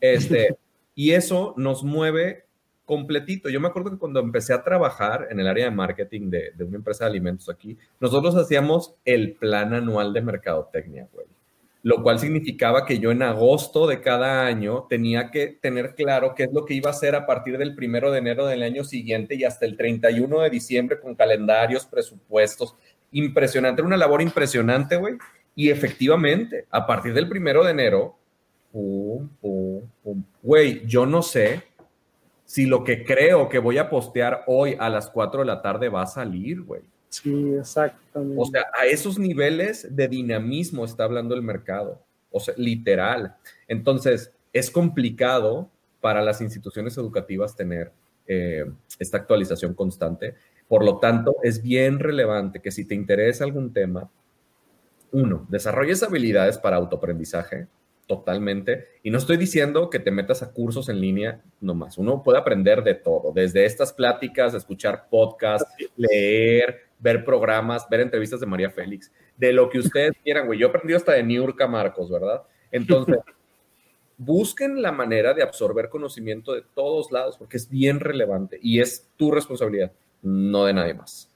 [0.00, 0.56] Este,
[0.94, 2.46] y eso nos mueve
[2.84, 3.48] completito.
[3.48, 6.64] Yo me acuerdo que cuando empecé a trabajar en el área de marketing de, de
[6.64, 11.26] una empresa de alimentos aquí, nosotros hacíamos el plan anual de mercadotecnia, güey
[11.82, 16.44] lo cual significaba que yo en agosto de cada año tenía que tener claro qué
[16.44, 19.36] es lo que iba a hacer a partir del primero de enero del año siguiente
[19.36, 22.74] y hasta el 31 de diciembre con calendarios, presupuestos.
[23.12, 25.14] Impresionante, una labor impresionante, güey.
[25.54, 28.16] Y efectivamente, a partir del primero de enero,
[28.72, 30.24] pum, pum, pum.
[30.42, 31.62] Güey, yo no sé
[32.44, 35.88] si lo que creo que voy a postear hoy a las 4 de la tarde
[35.88, 36.82] va a salir, güey.
[37.22, 38.36] Sí, exactamente.
[38.38, 43.36] O sea, a esos niveles de dinamismo está hablando el mercado, o sea, literal.
[43.68, 47.92] Entonces, es complicado para las instituciones educativas tener
[48.26, 48.66] eh,
[48.98, 50.34] esta actualización constante.
[50.68, 54.10] Por lo tanto, es bien relevante que si te interesa algún tema,
[55.12, 57.68] uno, desarrolles habilidades para autoaprendizaje,
[58.06, 58.86] totalmente.
[59.02, 61.98] Y no estoy diciendo que te metas a cursos en línea nomás.
[61.98, 68.40] Uno puede aprender de todo, desde estas pláticas, escuchar podcasts, leer, ver programas, ver entrevistas
[68.40, 70.58] de María Félix, de lo que ustedes quieran, güey.
[70.58, 72.42] Yo he aprendido hasta de Niurka Marcos, ¿verdad?
[72.72, 73.18] Entonces,
[74.18, 79.08] busquen la manera de absorber conocimiento de todos lados, porque es bien relevante y es
[79.16, 81.30] tu responsabilidad, no de nadie más.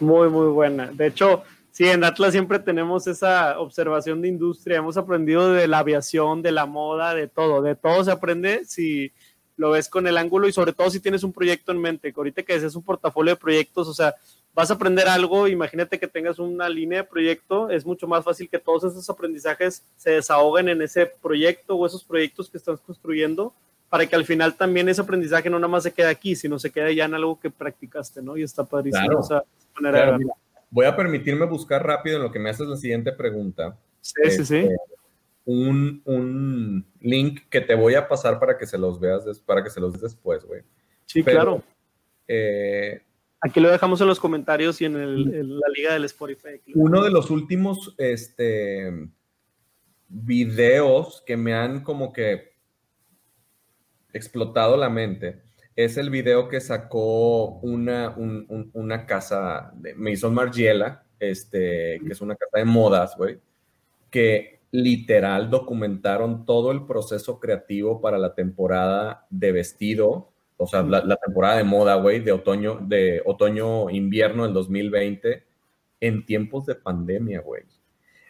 [0.00, 0.90] Muy, muy buena.
[0.90, 4.78] De hecho, sí, en Atlas siempre tenemos esa observación de industria.
[4.78, 7.62] Hemos aprendido de la aviación, de la moda, de todo.
[7.62, 9.12] De todo se aprende si
[9.56, 12.12] lo ves con el ángulo y sobre todo si tienes un proyecto en mente.
[12.12, 14.14] Que ahorita que es un portafolio de proyectos, o sea,
[14.54, 18.48] vas a aprender algo, imagínate que tengas una línea de proyecto, es mucho más fácil
[18.48, 23.54] que todos esos aprendizajes se desahoguen en ese proyecto o esos proyectos que estás construyendo
[23.88, 26.70] para que al final también ese aprendizaje no nada más se quede aquí, sino se
[26.70, 28.36] quede ya en algo que practicaste, ¿no?
[28.36, 29.20] Y está padrísimo.
[30.70, 33.76] voy a permitirme buscar rápido en lo que me haces la siguiente pregunta.
[34.00, 34.56] Sí, sí, sí.
[34.58, 34.76] Este,
[35.44, 39.70] un, un, link que te voy a pasar para que se los veas, para que
[39.70, 40.62] se los des después, güey.
[41.06, 41.60] Sí, claro.
[42.28, 43.02] Eh,
[43.40, 46.60] Aquí lo dejamos en los comentarios y en, la liga del Spotify.
[46.74, 49.08] Uno de los últimos este,
[50.08, 52.50] videos que me han como que
[54.12, 55.42] explotado la mente
[55.76, 62.36] es el video que sacó una, una casa de Maison Margiela, este, que es una
[62.36, 63.38] casa de modas, güey,
[64.10, 71.16] que literal documentaron todo el proceso creativo para la temporada de vestido, o sea, la,
[71.16, 75.42] temporada de moda, güey, de otoño, de otoño-invierno del 2020,
[76.00, 77.62] en tiempos de pandemia, güey.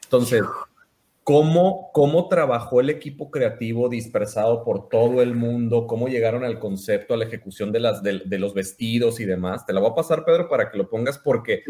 [0.05, 0.43] Entonces,
[1.23, 5.87] ¿Cómo, ¿Cómo trabajó el equipo creativo dispersado por todo el mundo?
[5.87, 9.67] ¿Cómo llegaron al concepto, a la ejecución de, las, de, los vestidos y demás?
[9.67, 11.63] Te la voy a pasar, Pedro, para que lo pongas porque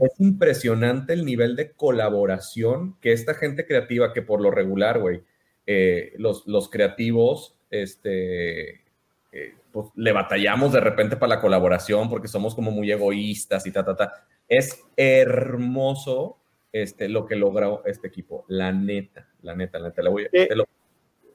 [0.00, 5.22] es impresionante el nivel de colaboración que esta gente creativa, que por lo regular, güey,
[5.66, 8.82] eh, los, los, creativos, este,
[9.32, 13.72] eh, pues le batallamos de repente para la colaboración porque somos como muy egoístas y
[13.72, 14.12] ta, ta, ta.
[14.48, 16.38] Es hermoso
[16.72, 18.44] este, lo que logró este equipo.
[18.48, 20.08] La neta, la neta, la neta.
[20.08, 20.28] voy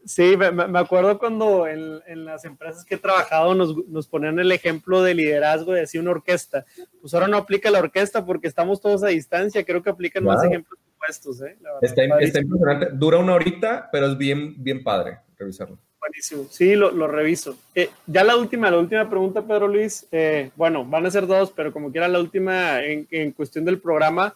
[0.07, 5.13] Sí, me, acuerdo cuando en, las empresas que he trabajado nos, ponían el ejemplo de
[5.13, 6.65] liderazgo de así una orquesta.
[7.01, 9.65] Pues ahora no aplica la orquesta porque estamos todos a distancia.
[9.65, 11.41] Creo que aplican más ejemplos puestos.
[11.41, 11.57] ¿eh?
[11.81, 12.87] está, impresionante.
[12.93, 15.77] Dura una horita, pero es bien, bien padre revisarlo.
[16.07, 16.47] Buenísimo.
[16.49, 17.57] Sí, lo, reviso.
[17.75, 20.07] Eh, ya la última, la última pregunta, Pedro Luis.
[20.11, 23.79] Eh, bueno, van a ser dos, pero como quiera la última en, en cuestión del
[23.79, 24.35] programa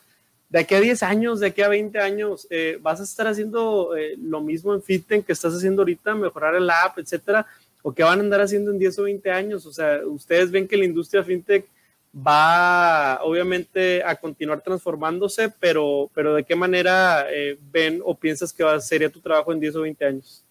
[0.51, 3.95] de aquí a 10 años, de aquí a 20 años, eh, vas a estar haciendo
[3.95, 7.47] eh, lo mismo en FitTech que estás haciendo ahorita, mejorar el app, etcétera,
[7.81, 9.65] o qué van a andar haciendo en 10 o 20 años.
[9.65, 11.65] O sea, ustedes ven que la industria FinTech
[12.13, 18.65] va obviamente a continuar transformándose, pero, pero ¿de qué manera eh, ven o piensas que
[18.65, 20.43] va, sería tu trabajo en 10 o 20 años?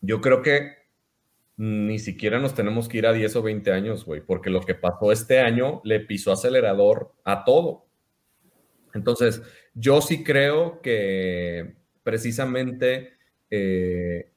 [0.00, 0.78] Yo creo que
[1.56, 4.74] ni siquiera nos tenemos que ir a 10 o 20 años, güey, porque lo que
[4.74, 7.86] pasó este año le pisó acelerador a todo.
[8.94, 9.42] Entonces,
[9.74, 11.74] yo sí creo que
[12.04, 13.14] precisamente
[13.50, 14.30] eh,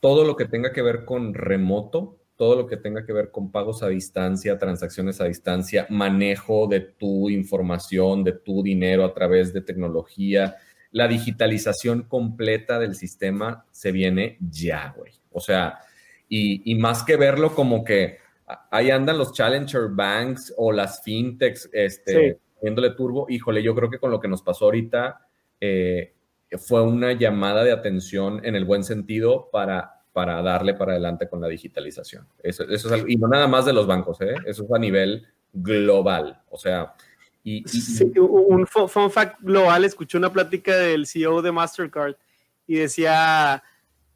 [0.00, 3.52] todo lo que tenga que ver con remoto, todo lo que tenga que ver con
[3.52, 9.52] pagos a distancia, transacciones a distancia, manejo de tu información, de tu dinero a través
[9.52, 10.56] de tecnología,
[10.90, 15.03] la digitalización completa del sistema se viene ya, güey.
[15.34, 15.80] O sea,
[16.28, 18.18] y, más que verlo como que
[18.70, 23.98] ahí andan los challenger banks o las fintechs, este, viéndole turbo, híjole, yo creo que
[23.98, 25.26] con lo que nos pasó ahorita
[25.60, 26.14] eh,
[26.56, 31.40] fue una llamada de atención en el buen sentido para, para darle para adelante con
[31.40, 32.26] la digitalización.
[32.42, 34.34] Eso, es y no nada más de los bancos, ¿eh?
[34.46, 36.40] eso es a nivel global.
[36.50, 36.94] O sea,
[37.42, 37.64] y,
[38.18, 42.14] un fun fact global, escuché una plática del CEO de Mastercard
[42.66, 43.62] y decía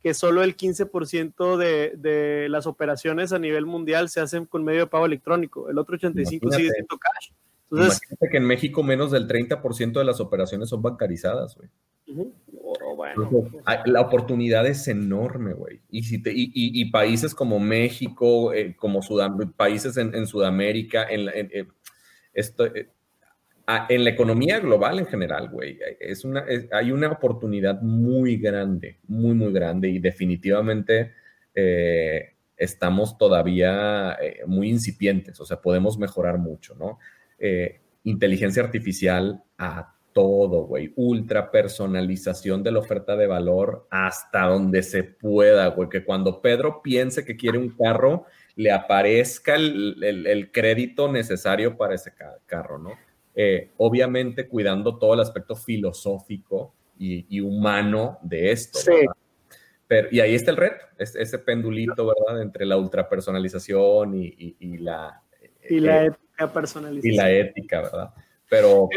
[0.03, 4.81] que solo el 15% de, de, las operaciones a nivel mundial se hacen con medio
[4.81, 7.31] de pago electrónico, el otro 85% sigue siendo cash.
[7.71, 11.69] Entonces, Imagínate que en México menos del 30% de las operaciones son bancarizadas, güey.
[13.85, 15.83] la oportunidad es enorme, güey.
[15.91, 19.01] Y, si y, países como México, eh, como
[19.57, 21.69] países en, Sudamérica, en, en,
[22.33, 22.89] esto, eh,
[23.89, 29.35] en la economía global en general, güey, es una, hay una oportunidad muy grande, muy,
[29.35, 31.13] muy grande y definitivamente
[31.55, 34.17] eh, estamos todavía
[34.47, 36.99] muy incipientes, o sea, podemos mejorar mucho, ¿no?
[37.39, 40.93] Eh, inteligencia artificial a todo, güey.
[40.97, 45.89] Ultra personalización de la oferta de valor hasta donde se pueda, güey.
[45.89, 48.25] Que cuando Pedro piense que quiere un carro,
[48.57, 52.13] le aparezca el, crédito necesario para ese
[52.47, 53.08] carro, ¿no?
[53.41, 58.81] Eh, obviamente cuidando todo el aspecto filosófico y, humano de esto.
[58.81, 59.07] Sí.
[59.87, 62.43] Pero, y ahí está el reto, ese pendulito, ¿verdad?
[62.43, 65.23] Entre la ultra personalización y, la...
[65.71, 66.13] Y la eh,
[66.53, 67.15] personalización.
[67.15, 68.15] Y la ética, ¿verdad?
[68.51, 68.89] Pero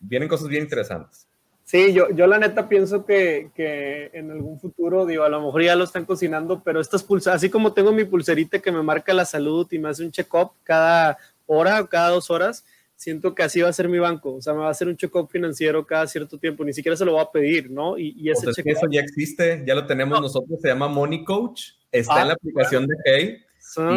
[0.00, 1.28] vienen cosas bien interesantes.
[1.62, 5.62] Sí, yo, yo la neta pienso que, que, en algún futuro, digo, a lo mejor
[5.62, 9.12] ya lo están cocinando, pero estas pulseras, así como tengo mi pulserita que me marca
[9.12, 12.64] la salud y me hace un check-up cada hora o cada dos horas,
[12.96, 14.34] siento que así va a ser mi banco.
[14.34, 17.04] O sea, me va a hacer un check-up financiero cada cierto tiempo, ni siquiera se
[17.04, 17.96] lo va a pedir, ¿no?
[17.98, 21.72] Y, y ese pues eso ya existe, ya lo tenemos nosotros, se llama Money Coach,
[21.92, 23.46] está en la ah, aplicación de Hey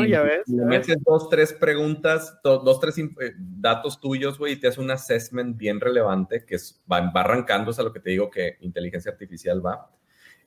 [0.08, 0.48] ya ves.
[0.48, 4.92] Le metes dos, tres preguntas, dos, tres eh, datos tuyos, güey, y te hace un
[4.92, 6.58] assessment bien relevante que
[6.92, 9.90] va, arrancando, es a lo que te digo que inteligencia artificial va.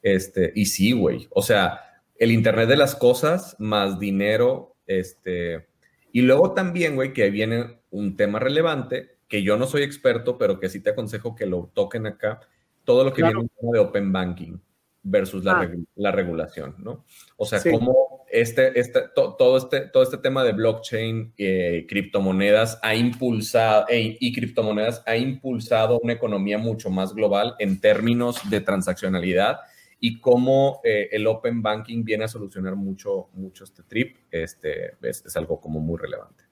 [0.03, 1.29] Este, y sí, güey.
[1.31, 1.81] O sea,
[2.17, 5.69] el Internet de las cosas más dinero, este.
[6.13, 10.61] Y luego también, güey, que viene un tema relevante que yo no soy experto, pero
[10.61, 12.41] que sí te aconsejo que lo toquen acá.
[12.85, 14.59] Todo lo que viene de Open Banking
[15.03, 15.71] versus la, ah.
[15.97, 17.05] la regulación, ¿no?
[17.37, 22.95] O sea, cómo este, este, todo, este, todo este tema de blockchain, eh, criptomonedas ha
[22.95, 29.61] impulsado e, y criptomonedas ha impulsado una economía mucho más global en términos de transaccionalidad
[30.05, 35.25] y cómo eh, el open banking viene a solucionar mucho, mucho este trip, este, es,
[35.25, 36.43] es algo como muy relevante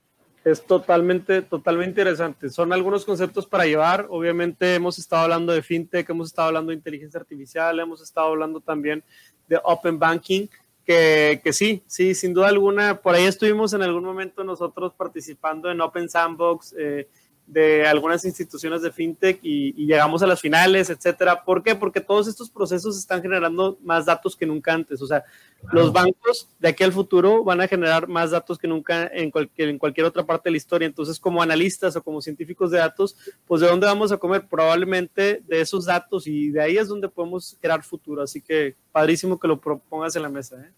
[0.43, 2.49] es totalmente, totalmente interesante.
[2.49, 4.07] Son algunos conceptos para llevar.
[4.09, 8.61] Obviamente hemos estado hablando de fintech, hemos estado hablando de inteligencia artificial, hemos estado hablando
[8.61, 9.05] también
[9.49, 10.47] de open banking
[10.85, 15.71] que, que, sí, sí, sin duda alguna, por ahí estuvimos en algún momento nosotros participando
[15.71, 17.07] en Open Sandbox eh,
[17.51, 21.45] de algunas instituciones de fintech y, llegamos a las finales, etcétera.
[21.45, 21.75] ¿Por qué?
[21.75, 25.03] Porque todos estos procesos están generando más datos que nunca antes.
[25.03, 25.25] O sea,
[25.73, 29.69] los bancos de aquí al futuro van a generar más datos que nunca en cualquier,
[29.69, 30.87] en cualquier otra parte de la historia.
[30.87, 34.47] Entonces, como analistas o como científicos de datos, pues de dónde vamos a comer?
[34.49, 38.23] Probablemente de esos datos y de ahí es donde podemos crear futuro.
[38.23, 40.57] Así que padrísimo que lo propongas en la mesa.
[40.65, 40.71] ¿eh?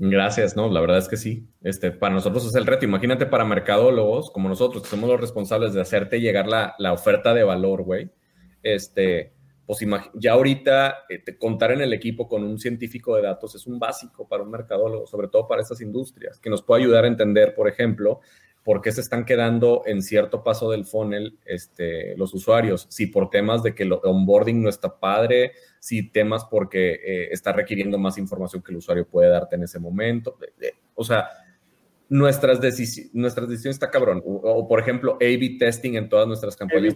[0.00, 1.48] Gracias, no, la verdad es que sí.
[1.60, 2.84] Este, para nosotros es el reto.
[2.84, 7.34] Imagínate para mercadólogos como nosotros, que somos los responsables de hacerte llegar la, la oferta
[7.34, 8.08] de valor, güey.
[8.62, 9.32] Este,
[9.66, 9.80] pues
[10.14, 14.28] ya ahorita eh, contar en el equipo con un científico de datos es un básico
[14.28, 17.66] para un mercadólogo, sobre todo para estas industrias, que nos puede ayudar a entender, por
[17.68, 18.20] ejemplo,
[18.62, 23.30] por qué se están quedando en cierto paso del funnel este, los usuarios, si por
[23.30, 28.18] temas de que el onboarding no está padre, si temas porque eh, está requiriendo más
[28.18, 30.36] información que el usuario puede darte en ese momento.
[30.94, 31.28] O sea,
[32.08, 34.22] nuestras, decisiones nuestras decisiones está cabrón.
[34.24, 36.94] O, por ejemplo, A-B testing en todas nuestras campañas.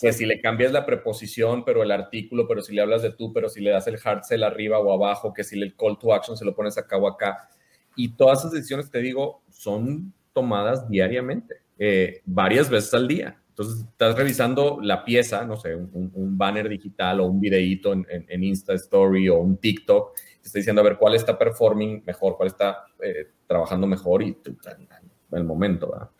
[0.00, 3.32] que, si le cambias la preposición, pero el artículo, pero si le hablas de tú,
[3.32, 6.12] pero si le das el hard sell arriba o abajo, que si el call to
[6.12, 7.48] action se lo pones acá o acá.
[7.96, 13.40] Y todas esas decisiones, te digo, son tomadas diariamente, eh, varias veces al día.
[13.54, 18.42] Entonces, estás revisando la pieza, no sé, un, banner digital o un videíto en, en,
[18.42, 22.48] Insta Story o un TikTok, te está diciendo a ver cuál está performing mejor, cuál
[22.48, 26.10] está eh, trabajando mejor y en el momento, ¿verdad?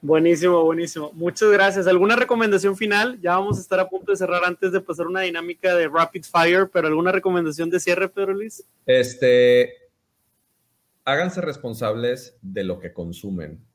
[0.00, 1.10] Buenísimo, buenísimo.
[1.14, 1.88] Muchas gracias.
[1.88, 3.20] ¿Alguna recomendación final?
[3.20, 6.22] Ya vamos a estar a punto de cerrar antes de pasar una dinámica de rapid
[6.22, 8.64] fire, pero ¿alguna recomendación de cierre, Pedro Luis?
[8.86, 9.72] Este,
[11.04, 13.65] háganse responsables de lo que consumen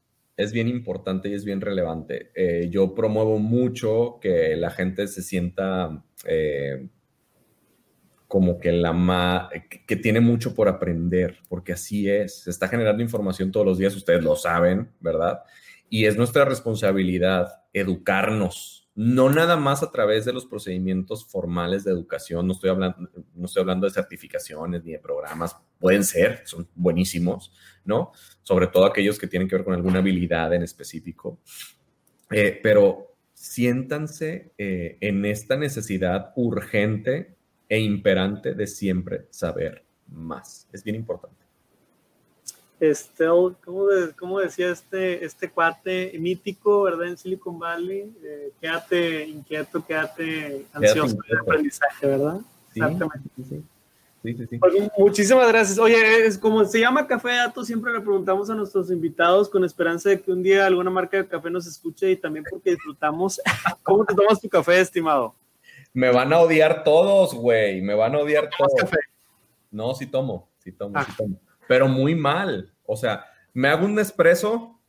[0.41, 2.31] es bien importante y es bien relevante.
[2.35, 6.87] Eh, yo promuevo mucho que la gente se sienta eh,
[8.27, 9.49] como que la
[9.85, 12.43] que tiene mucho por aprender, porque así es.
[12.43, 15.41] Se está generando información todos los días, ustedes lo saben, ¿verdad?
[15.89, 21.91] Y es nuestra responsabilidad educarnos no nada más a través de los procedimientos formales de
[21.91, 26.69] educación, no estoy hablando, no estoy hablando de certificaciones ni de programas, pueden ser, son
[26.75, 27.51] buenísimos,
[27.83, 28.11] ¿no?
[28.43, 31.39] Sobre todo aquellos que tienen que ver con alguna habilidad en específico,
[32.29, 37.35] eh, pero siéntanse eh, en esta necesidad urgente
[37.67, 40.69] e imperante de siempre saber más.
[40.71, 41.40] Es bien importante
[42.81, 43.25] este,
[44.17, 48.11] ¿cómo, decía este, este cuate mítico, verdad, en Silicon Valley?
[48.23, 52.41] Eh, quédate inquieto, quédate ansioso de aprendizaje, ¿verdad?
[52.73, 53.29] Exactamente.
[54.23, 54.57] Sí, sí, sí.
[54.57, 55.77] Pues, muchísimas gracias.
[55.77, 60.09] Oye, es como se llama Café Datos, siempre le preguntamos a nuestros invitados con esperanza
[60.09, 63.39] de que un día alguna marca de café nos escuche y también porque disfrutamos.
[63.83, 65.35] ¿Cómo te tomas tu café, estimado?
[65.93, 67.79] Me van a odiar todos, güey.
[67.79, 68.73] Me van a odiar todos.
[68.75, 68.97] café?
[69.69, 71.15] No, sí tomo, sí tomo, sí ah.
[71.15, 71.39] tomo
[71.71, 72.69] pero muy mal.
[72.85, 74.79] O sea, me hago un espresso,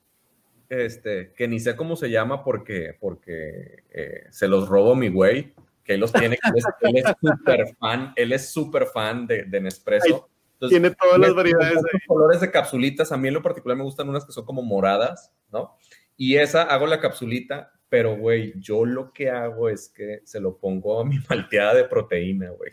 [0.69, 5.55] este, que ni sé cómo se llama porque, porque eh, se los robo mi güey,
[5.85, 6.39] que él los tiene,
[6.81, 10.29] él es súper fan, él es súper fan de, de Nespresso.
[10.69, 11.83] tiene todas las variedades.
[12.07, 15.33] colores de capsulitas, a mí en lo particular me gustan unas que son como moradas,
[15.51, 15.77] ¿no?
[16.17, 20.57] Y esa hago la capsulita, pero güey, yo lo que hago es que se lo
[20.57, 22.71] pongo a mi malteada de proteína, güey.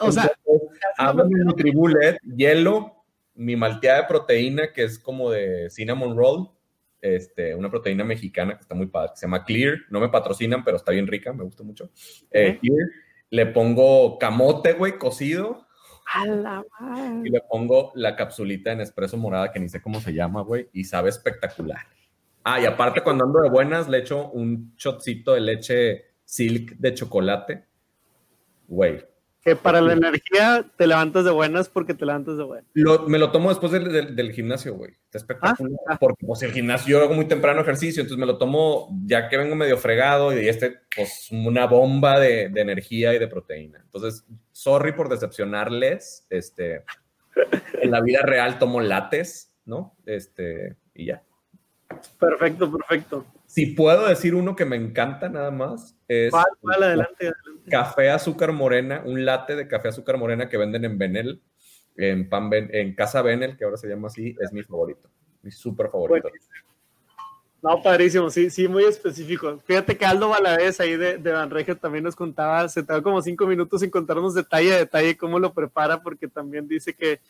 [0.00, 0.30] O sea,
[1.24, 3.04] mi Nutribullet, hielo,
[3.34, 6.50] mi malteada de proteína, que es como de cinnamon roll,
[7.00, 10.76] este, una proteína mexicana que está muy padre, se llama Clear, no me patrocinan, pero
[10.76, 11.90] está bien rica, me gusta mucho.
[12.30, 12.58] Eh,
[13.30, 15.66] le pongo camote, güey, cocido.
[17.24, 20.68] Y le pongo la capsulita en espresso morada, que ni sé cómo se llama, güey,
[20.72, 21.86] y sabe espectacular.
[22.42, 26.94] Ah, y aparte cuando ando de buenas, le echo un shotcito de leche silk de
[26.94, 27.64] chocolate
[28.70, 29.04] güey.
[29.42, 32.66] Que para la energía te levantas de buenas porque te levantas de buenas.
[33.06, 34.92] me lo tomo después del, del, gimnasio, güey.
[35.04, 35.72] Está espectacular.
[35.88, 35.98] Ah, ah.
[35.98, 39.38] Porque pues el gimnasio yo hago muy temprano ejercicio, entonces me lo tomo ya que
[39.38, 43.80] vengo medio fregado y este, pues una bomba de, de energía y de proteína.
[43.82, 46.26] Entonces, sorry por decepcionarles.
[46.28, 46.84] Este,
[47.80, 49.96] en la vida real tomo lates, ¿no?
[50.04, 51.22] Este, y ya.
[52.18, 53.26] Perfecto, perfecto.
[53.46, 56.30] Si puedo decir uno que me encanta nada más, es.
[56.30, 57.59] ¿Cuál, adelante, adelante.
[57.70, 61.40] Café azúcar morena, un latte de café azúcar morena que venden en Benel,
[61.96, 65.08] en, Pan en Casa Benel, que ahora se llama así, es mi favorito,
[65.42, 66.28] mi súper favorito.
[67.62, 69.58] No, padrísimo, sí, sí, muy específico.
[69.66, 73.46] Fíjate que Aldo Valadez ahí de, de Banregio también nos contaba, se tardó como cinco
[73.46, 77.20] minutos sin contarnos detalle a detalle cómo lo prepara, porque también dice que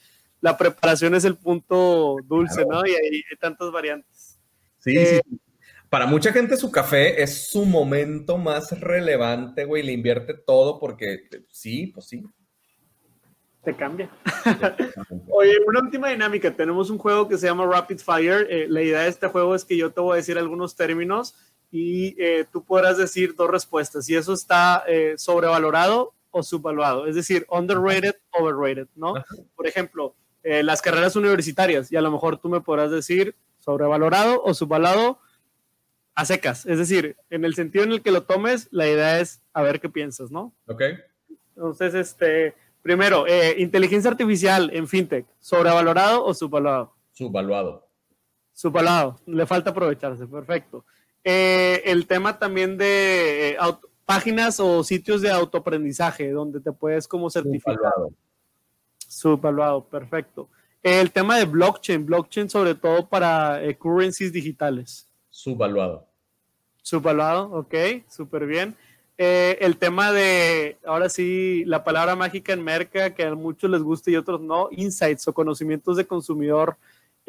[0.41, 2.87] la preparación es el punto dulce, ¿no?
[2.87, 4.39] Y hay, tantas variantes.
[4.79, 5.41] Sí, eh, sí.
[5.91, 11.29] Para mucha gente su café es su momento más relevante, güey, le invierte todo porque
[11.51, 12.25] sí, pues sí,
[13.63, 14.11] te cambia.
[15.31, 16.51] Oye, una última dinámica.
[16.55, 18.47] Tenemos un juego que se llama Rapid Fire.
[18.49, 21.35] Eh, la idea de este juego es que yo te voy a decir algunos términos
[21.71, 24.09] y eh, tú podrás decir dos respuestas.
[24.09, 27.07] Y eso está eh, sobrevalorado o subvaluado.
[27.07, 29.15] Es decir, underrated, overrated, ¿no?
[29.55, 31.93] Por ejemplo, las carreras universitarias.
[31.93, 35.19] Y a lo mejor tú me podrás decir sobrevalorado o subvaluado
[36.21, 36.67] a secas.
[36.67, 39.81] Es decir, en el sentido en el que lo tomes, la idea es a ver
[39.81, 40.55] qué piensas, ¿no?
[40.67, 40.83] Ok.
[41.57, 46.95] Entonces, este Primero, eh, inteligencia artificial en fintech, ¿sobrevalorado o subvaluado?
[47.13, 47.87] Subvaluado.
[48.53, 50.85] Subvaluado, le falta aprovecharse, perfecto.
[51.23, 53.57] Eh, el tema también de eh,
[54.07, 57.75] páginas o sitios de autoaprendizaje donde te puedes como certificar.
[57.75, 58.13] Subvaluado.
[59.07, 60.49] Subvaluado, perfecto.
[60.83, 65.07] El tema de blockchain, blockchain sobre todo para currencies digitales.
[65.29, 66.10] Subvaluado.
[66.83, 67.75] Subvaluado, ok,
[68.09, 68.77] súper bien.
[69.19, 73.83] Eh, el tema de, ahora sí, la palabra mágica en merca, que a muchos les
[73.83, 76.77] gusta y otros no, insights o conocimientos de consumidor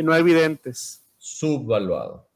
[0.03, 1.03] no evidentes.
[1.17, 2.27] Subvaluado.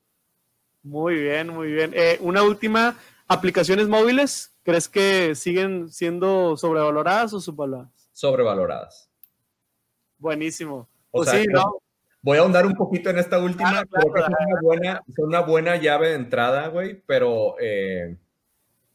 [0.83, 1.91] Muy bien, muy bien.
[1.95, 2.97] Eh, una última,
[3.27, 8.09] aplicaciones móviles, ¿crees que siguen siendo sobrevaloradas o subvaluadas?
[8.11, 9.09] Sobrevaloradas.
[10.17, 10.87] Buenísimo.
[11.11, 11.81] Pues sí, ¿no?
[12.25, 15.39] Voy a ahondar un poquito en esta última, creo que es una buena, es una
[15.41, 18.17] buena llave de entrada, güey, pero eh,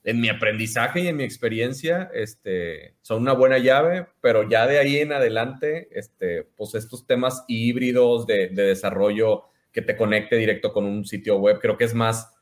[0.02, 4.80] en mi aprendizaje y en mi experiencia, este, son una buena llave, pero ya de
[4.80, 10.84] ahí en adelante, este, pues estos temas híbridos de, desarrollo que te conecte directo con
[10.84, 12.32] un sitio web, creo que es más,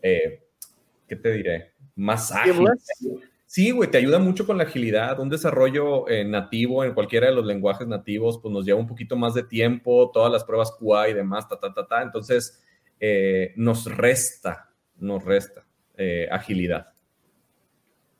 [0.00, 0.44] eh,
[1.06, 1.72] ¿qué te diré?
[1.94, 2.70] Más ágil.
[3.48, 5.18] Sí, güey, te ayuda mucho con la agilidad.
[5.18, 9.16] Un desarrollo eh, nativo en cualquiera de los lenguajes nativos, pues nos lleva un poquito
[9.16, 12.02] más de tiempo, todas las pruebas QA y demás, ta, ta, ta, ta.
[12.02, 12.62] Entonces,
[13.00, 14.68] eh, nos resta,
[14.98, 15.64] nos resta
[16.30, 16.92] agilidad.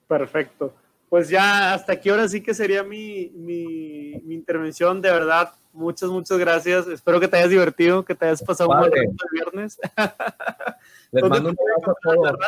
[0.08, 0.74] Perfecto.
[1.10, 3.30] Pues ya hasta aquí ahora sí que sería mi,
[4.28, 5.02] intervención.
[5.02, 6.88] De verdad, muchas, muchas gracias.
[6.88, 9.78] Espero que te hayas divertido, que te hayas pasado un buen rato el viernes.
[11.12, 12.38] Les mando un abrazo a todos.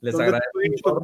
[0.00, 1.02] Les agradezco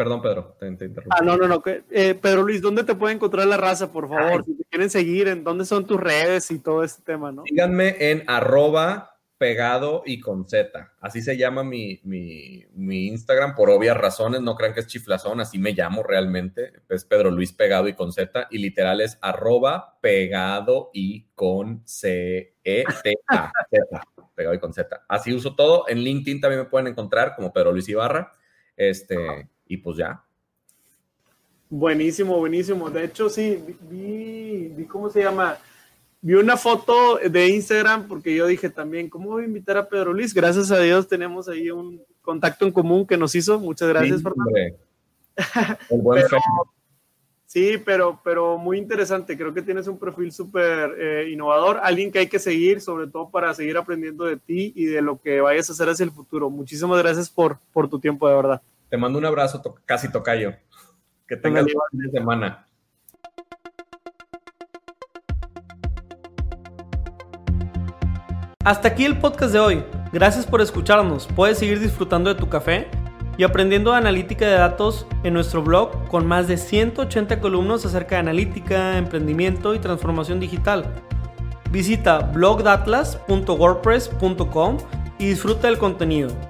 [0.00, 1.10] Perdón, Pedro, te, interrumpí.
[1.10, 1.62] Ah, no, no, no.
[1.66, 4.46] Eh, Pedro Luis, ¿dónde te puede encontrar la raza, por favor?
[4.46, 7.42] Si te quieren seguir, ¿en dónde son tus redes y todo este tema, no?
[7.44, 10.94] Síganme en arroba pegado y con Z.
[11.02, 12.00] Así se llama mi,
[12.74, 14.40] Instagram por obvias razones.
[14.40, 16.72] No crean que es chiflazón, así me llamo realmente.
[16.88, 18.48] Es Pedro Luis Pegado y con Z.
[18.50, 23.52] Y literal es arroba pegado y con C-E-T-A.
[24.34, 25.04] pegado y con Z.
[25.06, 25.86] Así uso todo.
[25.88, 28.32] En LinkedIn también me pueden encontrar como Pedro Luis Ibarra.
[28.80, 30.22] Este, y pues ya.
[31.68, 32.90] Buenísimo, buenísimo.
[32.90, 35.56] De hecho, sí, vi, vi ¿cómo se llama?
[36.20, 40.12] vi una foto de Instagram porque yo dije también, ¿cómo voy a invitar a Pedro
[40.12, 40.34] Luis?
[40.34, 43.60] Gracias a Dios tenemos ahí un contacto en común que nos hizo.
[43.60, 44.52] Muchas gracias, Fernando.
[47.46, 49.38] sí, pero, pero muy interesante.
[49.38, 53.30] Creo que tienes un perfil súper eh, innovador, alguien que hay que seguir, sobre todo
[53.30, 56.50] para seguir aprendiendo de ti y de lo que vayas a hacer hacia el futuro.
[56.50, 58.62] Muchísimas gracias por, por tu tiempo, de verdad.
[58.90, 60.52] Te mando un abrazo, casi tocayo.
[61.28, 62.66] Que tengas un fin de semana.
[68.64, 69.84] Hasta aquí el podcast de hoy.
[70.12, 71.28] Gracias por escucharnos.
[71.28, 72.88] Puedes seguir disfrutando de tu café
[73.38, 78.22] y aprendiendo analítica de datos en nuestro blog con más de 180 columnas acerca de
[78.22, 80.92] analítica, emprendimiento y transformación digital.
[81.70, 84.78] Visita blogdatlas.wordpress.com
[85.20, 86.49] y disfruta del contenido.